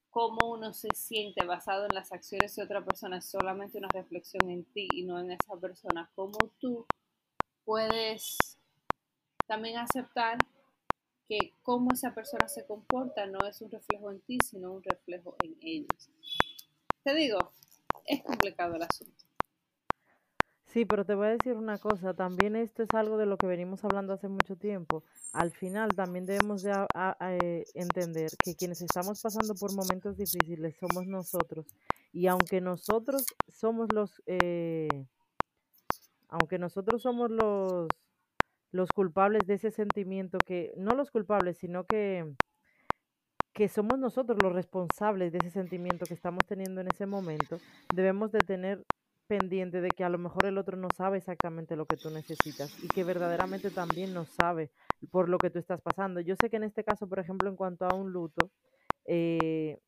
cómo 0.10 0.50
uno 0.51 0.74
se 0.74 0.89
siente 0.96 1.46
basado 1.46 1.86
en 1.86 1.96
las 1.96 2.12
acciones 2.12 2.55
de 2.55 2.63
otra 2.63 2.84
persona 2.84 3.17
es 3.17 3.25
solamente 3.25 3.77
una 3.77 3.89
reflexión 3.89 4.50
en 4.50 4.63
ti 4.65 4.88
y 4.94 5.03
no 5.03 5.20
en 5.20 5.32
esa 5.32 5.55
persona. 5.58 6.10
Cómo 6.15 6.38
tú 6.60 6.86
puedes 7.63 8.58
también 9.48 9.77
aceptar 9.77 10.38
que 11.27 11.53
cómo 11.63 11.91
esa 11.94 12.13
persona 12.13 12.48
se 12.48 12.65
comporta 12.65 13.25
no 13.25 13.39
es 13.48 13.62
un 13.62 13.72
reflejo 13.72 14.12
en 14.12 14.22
ti, 14.22 14.39
sino 14.39 14.72
un 14.72 14.84
reflejo 14.84 15.36
en 15.44 15.58
ellos. 15.62 16.10
Te 17.03 17.13
digo, 17.13 17.38
es 18.05 18.22
complicado 18.24 18.75
el 18.75 18.84
asunto. 18.84 19.25
Sí, 20.75 20.84
pero 20.84 21.05
te 21.05 21.15
voy 21.15 21.27
a 21.27 21.29
decir 21.29 21.53
una 21.55 21.79
cosa, 21.79 22.13
también 22.15 22.58
esto 22.58 22.84
es 22.84 22.94
algo 22.94 23.17
de 23.17 23.25
lo 23.25 23.38
que 23.39 23.48
venimos 23.48 23.86
hablando 23.86 24.12
hace 24.12 24.27
mucho 24.27 24.58
tiempo. 24.58 25.05
Al 25.32 25.51
final 25.53 25.96
también 25.96 26.25
debemos 26.25 26.63
de 26.63 26.74
a- 26.74 27.17
eh, 27.32 27.70
entender 27.75 28.39
que 28.41 28.58
quienes 28.58 28.82
estamos 28.82 29.17
pasando 29.22 29.55
por 29.58 29.72
momentos 29.72 30.17
difíciles 30.17 30.75
somos 30.75 31.08
nosotros. 31.08 31.72
Y 32.12 32.27
aunque 32.27 32.60
nosotros 32.60 33.38
somos 33.48 33.89
los, 33.89 34.22
eh, 34.25 35.05
aunque 36.27 36.60
nosotros 36.60 37.01
somos 37.01 37.29
los, 37.32 37.94
los 38.72 38.91
culpables 38.91 39.48
de 39.48 39.55
ese 39.55 39.72
sentimiento 39.72 40.44
que, 40.44 40.74
no 40.77 40.96
los 40.96 41.12
culpables, 41.12 41.58
sino 41.58 41.86
que, 41.88 42.36
que 43.53 43.70
somos 43.70 43.98
nosotros 43.98 44.38
los 44.38 44.53
responsables 44.53 45.32
de 45.32 45.39
ese 45.39 45.50
sentimiento 45.50 46.08
que 46.08 46.13
estamos 46.13 46.46
teniendo 46.46 46.82
en 46.82 46.88
ese 46.89 47.05
momento, 47.05 47.62
debemos 47.89 48.32
de 48.32 48.44
tener 48.44 48.86
pendiente 49.25 49.82
de 49.82 49.94
que 49.94 50.03
a 50.03 50.10
lo 50.10 50.17
mejor 50.17 50.46
el 50.46 50.58
otro 50.58 50.77
no 50.77 50.91
sabe 50.91 51.17
exactamente 51.17 51.75
lo 51.75 51.86
que 51.88 51.98
tú 51.98 52.10
necesitas 52.10 52.72
y 52.79 52.89
que 52.89 53.03
verdaderamente 53.03 53.72
también 53.72 54.13
no 54.13 54.25
sabe 54.25 54.72
por 55.12 55.29
lo 55.29 55.39
que 55.39 55.50
tú 55.50 55.60
estás 55.60 55.82
pasando. 55.82 56.20
Yo 56.22 56.36
sé 56.36 56.50
que 56.50 56.58
en 56.58 56.63
este 56.63 56.84
caso, 56.84 57.08
por 57.08 57.20
ejemplo, 57.20 57.50
en 57.50 57.55
cuanto 57.55 57.86
a 57.86 57.94
un 57.94 58.12
luto, 58.12 58.51
eh, 59.05 59.79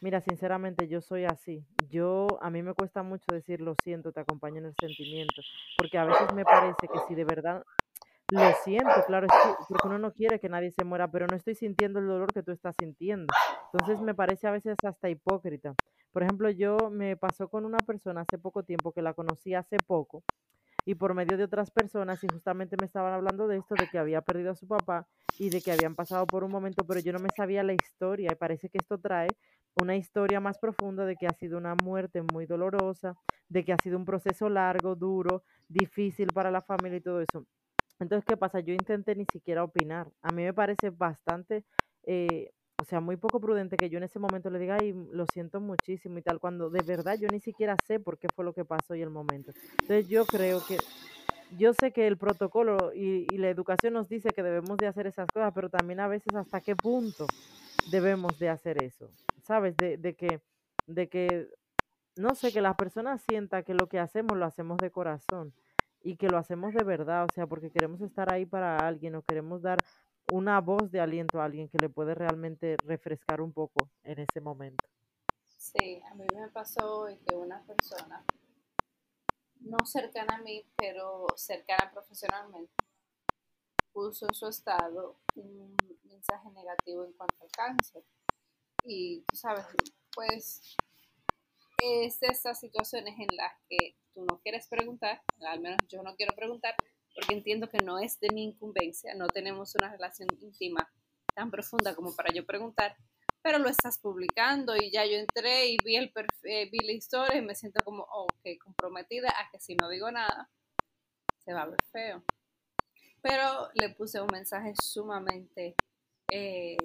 mira, 0.00 0.20
sinceramente 0.20 0.88
yo 0.88 1.00
soy 1.00 1.24
así. 1.24 1.64
Yo, 1.90 2.38
a 2.42 2.50
mí 2.50 2.62
me 2.62 2.74
cuesta 2.74 3.02
mucho 3.02 3.32
decir 3.32 3.60
lo 3.60 3.74
siento, 3.74 4.12
te 4.12 4.20
acompaño 4.20 4.58
en 4.58 4.66
el 4.66 4.76
sentimiento, 4.76 5.42
porque 5.76 5.98
a 5.98 6.04
veces 6.04 6.32
me 6.34 6.44
parece 6.44 6.88
que 6.88 6.98
si 7.08 7.14
de 7.14 7.24
verdad 7.24 7.62
lo 8.28 8.52
siento, 8.64 8.90
claro, 9.06 9.26
es 9.26 9.32
que- 9.32 9.64
porque 9.68 9.86
uno 9.88 9.98
no 9.98 10.12
quiere 10.12 10.40
que 10.40 10.48
nadie 10.48 10.70
se 10.70 10.84
muera, 10.84 11.10
pero 11.10 11.28
no 11.28 11.36
estoy 11.36 11.54
sintiendo 11.54 11.98
el 12.00 12.06
dolor 12.06 12.32
que 12.32 12.42
tú 12.42 12.52
estás 12.52 12.76
sintiendo. 12.76 13.32
Entonces 13.72 14.00
me 14.00 14.14
parece 14.14 14.46
a 14.46 14.50
veces 14.50 14.82
hasta 14.84 15.08
hipócrita. 15.10 15.76
Por 16.14 16.24
ejemplo, 16.24 16.50
yo 16.50 16.90
me 16.90 17.18
pasó 17.18 17.50
con 17.50 17.66
una 17.66 17.82
persona 17.82 18.22
hace 18.22 18.38
poco 18.38 18.64
tiempo 18.64 18.94
que 18.94 19.02
la 19.02 19.14
conocí 19.14 19.54
hace 19.54 19.80
poco 19.82 20.24
y 20.84 20.94
por 20.96 21.14
medio 21.14 21.36
de 21.36 21.44
otras 21.44 21.70
personas 21.70 22.22
y 22.24 22.28
justamente 22.28 22.76
me 22.76 22.86
estaban 22.86 23.12
hablando 23.14 23.48
de 23.48 23.58
esto, 23.58 23.76
de 23.76 23.88
que 23.88 23.98
había 23.98 24.22
perdido 24.22 24.52
a 24.52 24.54
su 24.56 24.68
papá 24.68 25.08
y 25.38 25.50
de 25.50 25.62
que 25.62 25.72
habían 25.72 25.96
pasado 25.96 26.28
por 26.30 26.44
un 26.44 26.52
momento, 26.52 26.86
pero 26.86 27.00
yo 27.00 27.12
no 27.12 27.20
me 27.20 27.30
sabía 27.30 27.62
la 27.64 27.74
historia 27.74 28.32
y 28.32 28.36
parece 28.36 28.70
que 28.70 28.78
esto 28.78 28.98
trae 29.00 29.36
una 29.74 29.96
historia 29.96 30.40
más 30.40 30.58
profunda 30.58 31.06
de 31.06 31.16
que 31.16 31.26
ha 31.26 31.34
sido 31.34 31.58
una 31.58 31.74
muerte 31.74 32.22
muy 32.22 32.46
dolorosa, 32.46 33.16
de 33.48 33.64
que 33.64 33.72
ha 33.72 33.78
sido 33.78 33.98
un 33.98 34.04
proceso 34.04 34.48
largo, 34.48 34.94
duro, 34.94 35.44
difícil 35.68 36.32
para 36.32 36.50
la 36.50 36.62
familia 36.62 36.98
y 36.98 37.02
todo 37.02 37.20
eso. 37.20 37.46
Entonces, 38.00 38.24
¿qué 38.26 38.36
pasa? 38.36 38.60
Yo 38.60 38.74
intenté 38.74 39.14
ni 39.16 39.26
siquiera 39.26 39.64
opinar. 39.64 40.12
A 40.22 40.32
mí 40.32 40.42
me 40.42 40.54
parece 40.54 40.90
bastante, 40.90 41.64
eh, 42.04 42.52
o 42.84 42.86
sea, 42.86 43.00
muy 43.00 43.16
poco 43.16 43.40
prudente 43.40 43.78
que 43.78 43.88
yo 43.88 43.96
en 43.96 44.04
ese 44.04 44.18
momento 44.18 44.50
le 44.50 44.58
diga, 44.58 44.74
ay, 44.74 44.92
lo 45.10 45.26
siento 45.26 45.58
muchísimo 45.58 46.18
y 46.18 46.22
tal, 46.22 46.38
cuando 46.38 46.68
de 46.68 46.82
verdad 46.82 47.16
yo 47.18 47.30
ni 47.30 47.40
siquiera 47.40 47.78
sé 47.78 47.98
por 47.98 48.18
qué 48.18 48.28
fue 48.28 48.44
lo 48.44 48.52
que 48.52 48.66
pasó 48.66 48.94
y 48.94 49.00
el 49.00 49.08
momento. 49.08 49.52
Entonces, 49.80 50.06
yo 50.06 50.26
creo 50.26 50.62
que 50.62 50.76
yo 51.56 51.72
sé 51.72 51.92
que 51.92 52.06
el 52.06 52.18
protocolo 52.18 52.92
y, 52.92 53.26
y, 53.32 53.38
la 53.38 53.48
educación 53.48 53.94
nos 53.94 54.10
dice 54.10 54.34
que 54.34 54.42
debemos 54.42 54.78
de 54.78 54.86
hacer 54.86 55.06
esas 55.06 55.32
cosas, 55.32 55.50
pero 55.54 55.70
también 55.70 55.98
a 55.98 56.08
veces 56.08 56.34
hasta 56.34 56.60
qué 56.60 56.76
punto 56.76 57.26
debemos 57.90 58.38
de 58.38 58.50
hacer 58.50 58.76
eso, 58.76 59.10
¿sabes? 59.40 59.78
De, 59.78 59.96
de 59.96 60.14
que, 60.14 60.42
de 60.86 61.08
que, 61.08 61.48
no 62.16 62.34
sé, 62.34 62.52
que 62.52 62.60
las 62.60 62.76
personas 62.76 63.22
sientan 63.22 63.64
que 63.64 63.72
lo 63.72 63.88
que 63.88 63.98
hacemos 63.98 64.36
lo 64.36 64.44
hacemos 64.44 64.78
de 64.78 64.90
corazón 64.90 65.54
y 66.02 66.16
que 66.16 66.28
lo 66.28 66.36
hacemos 66.36 66.74
de 66.74 66.84
verdad, 66.84 67.24
o 67.24 67.30
sea, 67.30 67.46
porque 67.46 67.70
queremos 67.70 68.02
estar 68.02 68.30
ahí 68.30 68.44
para 68.44 68.86
alguien 68.86 69.14
o 69.14 69.22
queremos 69.22 69.62
dar 69.62 69.82
una 70.32 70.60
voz 70.60 70.90
de 70.90 71.00
aliento 71.00 71.40
a 71.40 71.44
alguien 71.44 71.68
que 71.68 71.78
le 71.78 71.88
puede 71.88 72.14
realmente 72.14 72.76
refrescar 72.84 73.40
un 73.40 73.52
poco 73.52 73.90
en 74.02 74.18
ese 74.20 74.40
momento. 74.40 74.86
Sí, 75.58 76.00
a 76.10 76.14
mí 76.14 76.26
me 76.34 76.48
pasó 76.48 77.06
que 77.26 77.34
una 77.34 77.62
persona 77.62 78.24
no 79.60 79.78
cercana 79.86 80.36
a 80.36 80.42
mí, 80.42 80.64
pero 80.76 81.26
cercana 81.36 81.90
profesionalmente, 81.90 82.72
puso 83.92 84.26
en 84.26 84.34
su 84.34 84.48
estado 84.48 85.16
un 85.36 85.76
mensaje 86.04 86.50
negativo 86.50 87.04
en 87.04 87.12
cuanto 87.12 87.36
al 87.40 87.50
cáncer. 87.50 88.02
Y 88.84 89.20
tú 89.22 89.36
sabes, 89.36 89.64
pues 90.14 90.76
es 91.78 92.20
de 92.20 92.26
estas 92.26 92.60
situaciones 92.60 93.14
en 93.18 93.28
las 93.36 93.52
que 93.68 93.96
tú 94.12 94.24
no 94.24 94.38
quieres 94.40 94.66
preguntar, 94.68 95.22
al 95.40 95.60
menos 95.60 95.78
yo 95.88 96.02
no 96.02 96.14
quiero 96.16 96.34
preguntar, 96.34 96.74
entiendo 97.28 97.68
que 97.68 97.78
no 97.78 97.98
es 97.98 98.18
de 98.20 98.28
mi 98.32 98.44
incumbencia, 98.44 99.14
no 99.14 99.26
tenemos 99.26 99.74
una 99.74 99.90
relación 99.90 100.28
íntima 100.40 100.90
tan 101.34 101.50
profunda 101.50 101.94
como 101.94 102.14
para 102.14 102.32
yo 102.32 102.44
preguntar, 102.44 102.96
pero 103.42 103.58
lo 103.58 103.68
estás 103.68 103.98
publicando 103.98 104.74
y 104.76 104.90
ya 104.90 105.04
yo 105.04 105.16
entré 105.16 105.66
y 105.66 105.76
vi, 105.84 105.96
el 105.96 106.12
eh, 106.44 106.68
vi 106.70 106.78
la 106.78 106.92
historia 106.92 107.36
y 107.36 107.42
me 107.42 107.54
siento 107.54 107.84
como, 107.84 108.02
ok, 108.04 108.58
comprometida 108.62 109.28
a 109.28 109.50
que 109.50 109.60
si 109.60 109.74
no 109.74 109.88
digo 109.88 110.10
nada, 110.10 110.50
se 111.44 111.52
va 111.52 111.62
a 111.62 111.66
ver 111.66 111.82
feo. 111.92 112.22
Pero 113.20 113.68
le 113.74 113.90
puse 113.90 114.20
un 114.20 114.28
mensaje 114.32 114.74
sumamente 114.82 115.76
eh, 116.30 116.76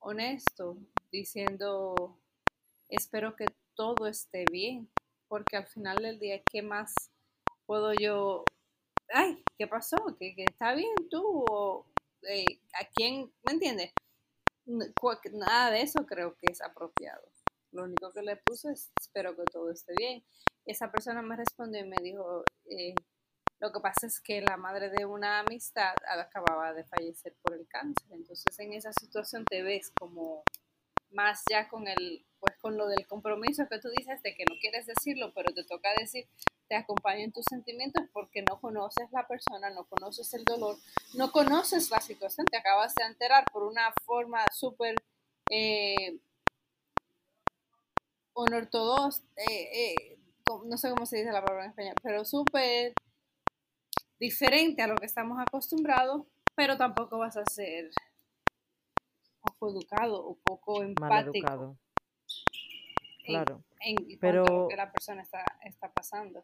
honesto, 0.00 0.76
diciendo, 1.10 2.18
espero 2.88 3.34
que 3.36 3.46
todo 3.74 4.06
esté 4.06 4.44
bien, 4.50 4.90
porque 5.28 5.56
al 5.56 5.66
final 5.66 5.96
del 5.96 6.18
día, 6.18 6.42
¿qué 6.42 6.60
más 6.60 7.10
puedo 7.64 7.94
yo? 7.94 8.44
Ay, 9.14 9.44
¿qué 9.58 9.66
pasó? 9.66 9.96
¿Que, 10.18 10.34
está 10.38 10.74
bien 10.74 10.94
tú? 11.10 11.44
O, 11.46 11.86
eh, 12.22 12.60
¿A 12.80 12.86
quién? 12.94 13.30
¿Me 13.44 13.52
entiendes? 13.52 13.92
nada 14.64 15.70
de 15.70 15.82
eso 15.82 16.06
creo 16.06 16.34
que 16.36 16.50
es 16.50 16.62
apropiado. 16.62 17.22
Lo 17.72 17.84
único 17.84 18.10
que 18.12 18.22
le 18.22 18.36
puse 18.36 18.72
es 18.72 18.90
espero 18.98 19.36
que 19.36 19.44
todo 19.44 19.70
esté 19.70 19.92
bien. 19.98 20.24
Esa 20.64 20.90
persona 20.90 21.20
me 21.20 21.36
respondió 21.36 21.84
y 21.84 21.88
me 21.88 21.96
dijo, 22.02 22.44
eh, 22.70 22.94
lo 23.60 23.70
que 23.70 23.80
pasa 23.80 24.06
es 24.06 24.20
que 24.20 24.40
la 24.40 24.56
madre 24.56 24.88
de 24.88 25.04
una 25.04 25.40
amistad 25.40 25.94
acababa 26.08 26.72
de 26.72 26.84
fallecer 26.84 27.36
por 27.42 27.54
el 27.54 27.66
cáncer. 27.68 28.06
Entonces 28.12 28.58
en 28.60 28.72
esa 28.72 28.92
situación 28.92 29.44
te 29.44 29.62
ves 29.62 29.92
como 29.98 30.44
más 31.10 31.42
ya 31.50 31.68
con 31.68 31.86
el, 31.86 32.24
pues 32.40 32.56
con 32.58 32.78
lo 32.78 32.86
del 32.86 33.06
compromiso 33.06 33.68
que 33.68 33.78
tú 33.78 33.88
dices 33.90 34.22
de 34.22 34.34
que 34.34 34.44
no 34.48 34.56
quieres 34.58 34.86
decirlo, 34.86 35.32
pero 35.34 35.52
te 35.52 35.64
toca 35.64 35.90
decir, 35.98 36.26
te 36.72 36.78
acompaño 36.78 37.24
en 37.24 37.32
tus 37.32 37.44
sentimientos 37.44 38.02
porque 38.14 38.40
no 38.40 38.58
conoces 38.58 39.12
la 39.12 39.28
persona, 39.28 39.68
no 39.68 39.84
conoces 39.84 40.32
el 40.32 40.42
dolor, 40.42 40.78
no 41.12 41.30
conoces 41.30 41.90
la 41.90 42.00
situación, 42.00 42.46
te 42.46 42.56
acabas 42.56 42.94
de 42.94 43.04
enterar 43.04 43.44
por 43.52 43.64
una 43.64 43.92
forma 44.06 44.42
súper 44.50 44.94
eh, 45.50 46.18
eh, 49.36 49.68
eh, 49.74 50.18
no 50.64 50.78
sé 50.78 50.88
cómo 50.88 51.04
se 51.04 51.18
dice 51.18 51.30
la 51.30 51.44
palabra 51.44 51.64
en 51.66 51.70
español, 51.72 51.94
pero 52.02 52.24
súper 52.24 52.94
diferente 54.18 54.80
a 54.80 54.86
lo 54.86 54.96
que 54.96 55.04
estamos 55.04 55.38
acostumbrados, 55.38 56.22
pero 56.54 56.78
tampoco 56.78 57.18
vas 57.18 57.36
a 57.36 57.44
ser 57.44 57.90
poco 59.42 59.72
educado 59.72 60.26
o 60.26 60.36
poco 60.36 60.82
empático. 60.82 61.76
Claro. 63.26 63.62
En, 63.80 64.18
pero 64.18 64.44
lo 64.46 64.68
que 64.68 64.76
la 64.76 64.90
persona 64.90 65.20
está, 65.20 65.44
está 65.64 65.92
pasando. 65.92 66.42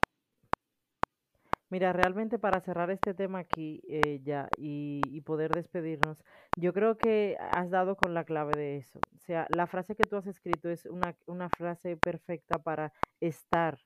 Mira, 1.71 1.93
realmente 1.93 2.39
para 2.39 2.61
cerrar 2.61 2.91
este 2.91 3.13
tema 3.15 3.41
aquí 3.41 3.83
eh, 3.89 4.21
ya 4.25 4.49
y, 4.57 5.11
y, 5.13 5.21
poder 5.21 5.53
despedirnos, 5.53 6.25
yo 6.55 6.73
creo 6.73 6.97
que 6.97 7.37
has 7.41 7.69
dado 7.71 7.97
con 7.97 8.15
la 8.15 8.25
clave 8.25 8.57
de 8.57 8.79
eso. 8.79 9.01
O 9.15 9.19
sea, 9.19 9.47
la 9.51 9.67
frase 9.67 9.95
que 9.95 10.07
tú 10.07 10.17
has 10.17 10.27
escrito 10.27 10.71
es 10.71 10.87
una, 10.87 11.17
una 11.27 11.51
frase 11.51 11.97
perfecta 11.99 12.59
para 12.63 12.93
estar, 13.21 13.79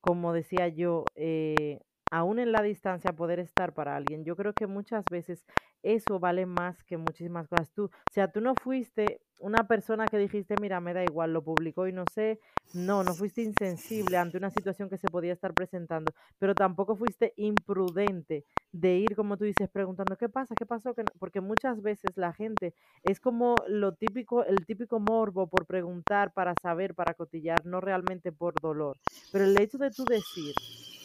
como 0.00 0.32
decía 0.32 0.68
yo, 0.68 1.12
eh, 1.14 1.80
aún 2.10 2.38
en 2.40 2.52
la 2.52 2.62
distancia, 2.62 3.12
poder 3.14 3.38
estar 3.40 3.72
para 3.74 3.96
alguien. 3.96 4.24
Yo 4.24 4.36
creo 4.36 4.54
que 4.54 4.66
muchas 4.66 5.08
veces 5.08 5.46
eso 5.82 6.18
vale 6.18 6.46
más 6.46 6.82
que 6.84 6.96
muchísimas 6.96 7.48
cosas. 7.48 7.70
Tú, 7.74 7.84
o 7.84 8.12
sea, 8.12 8.30
tú 8.30 8.40
no 8.40 8.54
fuiste 8.54 9.20
una 9.42 9.66
persona 9.66 10.06
que 10.06 10.18
dijiste, 10.18 10.54
mira, 10.60 10.80
me 10.80 10.94
da 10.94 11.02
igual, 11.02 11.32
lo 11.32 11.42
publicó 11.42 11.88
y 11.88 11.92
no 11.92 12.04
sé, 12.06 12.38
no, 12.74 13.02
no 13.02 13.12
fuiste 13.12 13.42
insensible 13.42 14.16
ante 14.16 14.38
una 14.38 14.50
situación 14.50 14.88
que 14.88 14.96
se 14.96 15.08
podía 15.08 15.32
estar 15.32 15.52
presentando, 15.52 16.12
pero 16.38 16.54
tampoco 16.54 16.96
fuiste 16.96 17.34
imprudente 17.36 18.44
de 18.70 18.96
ir, 18.98 19.16
como 19.16 19.36
tú 19.36 19.44
dices, 19.44 19.68
preguntando, 19.68 20.16
¿qué 20.16 20.28
pasa? 20.28 20.54
¿Qué 20.56 20.64
pasó? 20.64 20.94
Porque 21.18 21.40
muchas 21.40 21.82
veces 21.82 22.16
la 22.16 22.32
gente 22.32 22.72
es 23.02 23.18
como 23.20 23.56
lo 23.66 23.94
típico, 23.94 24.44
el 24.44 24.64
típico 24.64 25.00
morbo 25.00 25.48
por 25.48 25.66
preguntar, 25.66 26.32
para 26.32 26.54
saber, 26.62 26.94
para 26.94 27.14
cotillar, 27.14 27.66
no 27.66 27.80
realmente 27.80 28.30
por 28.30 28.54
dolor. 28.60 28.96
Pero 29.32 29.44
el 29.44 29.58
hecho 29.58 29.76
de 29.76 29.90
tú 29.90 30.04
decir, 30.04 30.54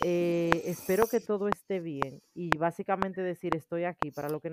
eh, 0.03 0.61
espero 0.65 1.07
que 1.07 1.19
todo 1.19 1.47
esté 1.47 1.79
bien 1.79 2.21
y 2.35 2.55
básicamente 2.55 3.21
decir 3.21 3.55
estoy 3.55 3.85
aquí 3.85 4.11
para 4.11 4.29
lo 4.29 4.39
que 4.39 4.49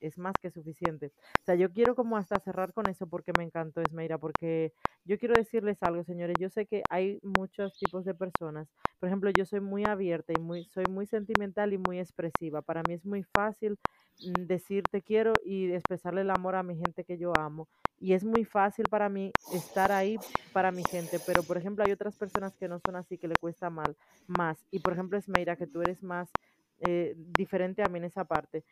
es 0.00 0.18
más 0.18 0.38
que 0.40 0.50
suficiente. 0.50 1.12
O 1.40 1.44
sea, 1.44 1.54
yo 1.54 1.72
quiero 1.72 1.94
como 1.94 2.16
hasta 2.16 2.38
cerrar 2.40 2.72
con 2.72 2.88
eso 2.88 3.08
porque 3.08 3.32
me 3.32 3.44
encantó 3.44 3.80
Esmeira, 3.82 4.18
porque 4.18 4.72
yo 5.04 5.18
quiero 5.18 5.36
decirles 5.36 5.82
algo, 5.82 6.04
señores, 6.04 6.38
yo 6.38 6.48
sé 6.50 6.66
que 6.66 6.84
hay 6.88 7.18
muchos 7.22 7.76
tipos 7.78 8.04
de 8.04 8.14
personas. 8.14 8.72
Por 8.98 9.08
ejemplo, 9.08 9.30
yo 9.30 9.44
soy 9.44 9.60
muy 9.60 9.84
abierta 9.84 10.32
y 10.32 10.38
muy 10.38 10.64
soy 10.66 10.86
muy 10.86 11.06
sentimental 11.06 11.72
y 11.72 11.78
muy 11.78 11.98
expresiva. 11.98 12.62
Para 12.62 12.82
mí 12.82 12.94
es 12.94 13.04
muy 13.06 13.22
fácil 13.24 13.78
mm, 14.18 14.46
decir 14.46 14.88
te 14.88 15.02
quiero 15.02 15.40
y 15.44 15.72
expresarle 15.72 16.22
el 16.22 16.30
amor 16.30 16.54
a 16.54 16.62
mi 16.62 16.76
gente 16.76 17.04
que 17.04 17.18
yo 17.18 17.34
amo 17.36 17.68
y 17.98 18.12
es 18.14 18.24
muy 18.24 18.44
fácil 18.44 18.88
para 18.88 19.08
mí 19.08 19.36
estar 19.48 19.92
ahí 19.92 20.22
para 20.52 20.72
mi 20.72 20.84
gente, 20.84 21.20
pero 21.20 21.44
por 21.46 21.58
ejemplo 21.58 21.84
hay 21.84 21.92
otras 21.92 22.16
personas 22.16 22.56
que 22.56 22.66
no 22.68 22.80
son 22.80 22.96
así, 22.96 23.18
que 23.18 23.28
le 23.28 23.36
cuesta 23.36 23.70
mal, 23.70 23.96
más. 24.26 24.66
Y 24.70 24.80
por 24.80 24.92
ejemplo, 24.92 25.16
Esmeira, 25.18 25.56
que 25.56 25.66
tú 25.68 25.80
eres 25.82 26.02
más 26.02 26.36
eh, 26.78 27.14
diferente 27.16 27.82
a 27.82 27.88
mí 27.88 27.98
en 27.98 28.04
esa 28.04 28.24
parte. 28.24 28.64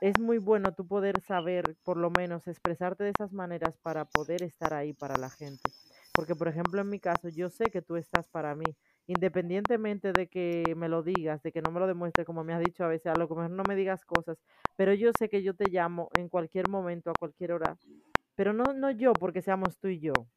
Es 0.00 0.18
muy 0.18 0.38
bueno 0.38 0.74
tú 0.74 0.86
poder 0.88 1.20
saber, 1.20 1.76
por 1.82 1.98
lo 1.98 2.08
menos, 2.08 2.48
expresarte 2.48 3.04
de 3.04 3.10
esas 3.10 3.34
maneras 3.34 3.76
para 3.78 4.06
poder 4.06 4.42
estar 4.42 4.72
ahí 4.72 4.94
para 4.94 5.18
la 5.18 5.28
gente. 5.30 5.74
Porque, 6.14 6.34
por 6.34 6.48
ejemplo, 6.48 6.80
en 6.80 6.88
mi 6.88 7.00
caso, 7.00 7.28
yo 7.28 7.50
sé 7.50 7.70
que 7.70 7.82
tú 7.82 7.96
estás 7.96 8.26
para 8.30 8.54
mí, 8.54 8.78
independientemente 9.06 10.14
de 10.14 10.28
que 10.28 10.72
me 10.78 10.88
lo 10.88 11.02
digas, 11.02 11.42
de 11.42 11.52
que 11.52 11.60
no 11.60 11.70
me 11.70 11.80
lo 11.80 11.86
demuestres, 11.86 12.26
como 12.26 12.44
me 12.44 12.54
has 12.54 12.60
dicho 12.60 12.82
a 12.84 12.88
veces, 12.88 13.08
a 13.08 13.14
lo 13.14 13.28
mejor 13.28 13.50
no 13.50 13.64
me 13.64 13.76
digas 13.76 14.06
cosas, 14.06 14.42
pero 14.74 14.94
yo 14.94 15.12
sé 15.12 15.28
que 15.28 15.42
yo 15.42 15.54
te 15.54 15.68
llamo 15.68 16.08
en 16.14 16.30
cualquier 16.30 16.66
momento, 16.66 17.10
a 17.10 17.16
cualquier 17.16 17.52
hora, 17.52 17.78
pero 18.36 18.52
no, 18.54 18.72
no 18.74 18.90
yo 18.90 19.18
porque 19.18 19.42
seamos 19.42 19.78
tú 19.80 19.88
y 19.88 20.00
yo, 20.00 20.28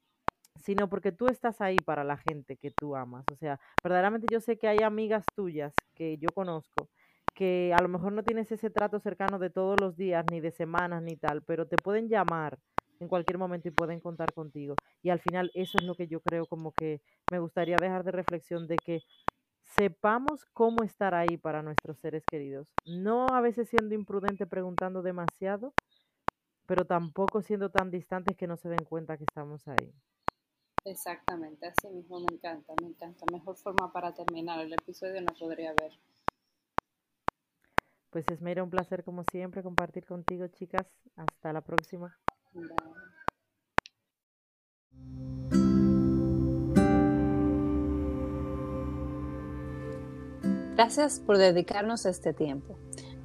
sino 0.60 0.89
porque 0.89 1.12
tú 1.12 1.28
estás 1.30 1.62
ahí 1.62 1.82
para 1.82 2.04
la 2.04 2.17
gente 2.17 2.58
que 2.58 2.71
tú 2.71 2.95
amas. 2.95 3.30
O 3.30 3.36
sea, 3.36 3.60
verdaderamente 3.84 4.28
yo 4.30 4.39
sé 4.39 4.58
que 4.58 4.67
hay 4.67 4.82
amigas 4.82 5.32
tuyas 5.34 5.88
que 5.95 6.17
yo 6.17 6.34
conozco 6.34 6.89
que 7.33 7.73
a 7.73 7.81
lo 7.81 7.89
mejor 7.89 8.13
no 8.13 8.23
tienes 8.23 8.51
ese 8.51 8.69
trato 8.69 8.99
cercano 8.99 9.39
de 9.39 9.49
todos 9.49 9.77
los 9.77 9.97
días, 9.97 10.25
ni 10.25 10.41
de 10.41 10.51
semanas, 10.51 11.01
ni 11.03 11.17
tal, 11.17 11.43
pero 11.43 11.67
te 11.67 11.77
pueden 11.79 12.09
llamar 12.09 12.59
en 12.99 13.07
cualquier 13.07 13.37
momento 13.37 13.67
y 13.67 13.71
pueden 13.71 13.99
contar 13.99 14.33
contigo. 14.33 14.79
Y 15.01 15.09
al 15.09 15.19
final 15.19 15.51
eso 15.55 15.77
es 15.77 15.83
lo 15.83 15.95
que 15.95 16.07
yo 16.07 16.21
creo 16.21 16.47
como 16.47 16.73
que 16.73 17.01
me 17.29 17.39
gustaría 17.39 17.79
dejar 17.79 18.03
de 18.03 18.11
reflexión 18.11 18.67
de 18.67 18.81
que 18.81 19.03
sepamos 19.63 20.45
cómo 20.45 20.83
estar 20.83 21.13
ahí 21.15 21.37
para 21.37 21.63
nuestros 21.63 21.99
seres 21.99 22.27
queridos. 22.27 22.75
No 22.85 23.35
a 23.35 23.41
veces 23.41 23.69
siendo 23.69 23.95
imprudente 23.95 24.47
preguntando 24.47 25.01
demasiado, 25.03 25.75
pero 26.67 26.85
tampoco 26.85 27.41
siendo 27.41 27.71
tan 27.71 27.91
distantes 27.91 28.35
que 28.37 28.47
no 28.47 28.57
se 28.57 28.69
den 28.69 28.85
cuenta 28.85 29.17
que 29.17 29.23
estamos 29.25 29.67
ahí. 29.69 29.95
Exactamente, 30.85 31.65
así 31.65 31.89
mismo 31.89 32.21
me 32.21 32.29
encanta, 32.29 32.73
me 32.77 32.87
encanta. 32.87 33.25
Mejor 33.25 33.57
forma 33.57 33.91
para 33.91 34.13
terminar 34.13 34.61
el 34.61 34.71
episodio 34.71 35.19
no 35.21 35.33
podría 35.33 35.71
haber. 35.71 35.99
Pues 38.13 38.26
es 38.32 38.41
mero 38.41 38.63
un 38.63 38.69
placer 38.69 39.04
como 39.04 39.26
siempre 39.32 39.63
compartir 39.63 40.06
contigo, 40.06 40.45
chicas. 40.47 40.86
Hasta 41.15 41.52
la 41.52 41.62
próxima. 41.62 42.15
Gracias 50.76 51.19
por 51.19 51.39
dedicarnos 51.39 52.06
este 52.06 52.34
tiempo. 52.34 52.78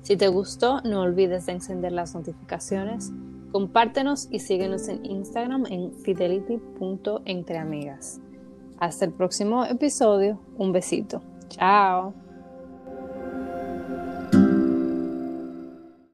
Si 0.03 0.17
te 0.17 0.29
gustó, 0.29 0.81
no 0.83 1.03
olvides 1.03 1.45
de 1.47 1.53
encender 1.53 1.93
las 1.93 2.15
notificaciones, 2.15 3.13
compártenos 3.53 4.29
y 4.31 4.41
síguenos 4.41 4.89
en 4.89 5.05
Instagram 5.05 5.67
en 5.67 5.93
fidelity.entreamigas. 5.93 8.23
Hasta 8.79 9.05
el 9.05 9.13
próximo 9.13 9.67
episodio, 9.67 10.41
un 10.57 10.73
besito. 10.73 11.21
Chao. 11.49 12.15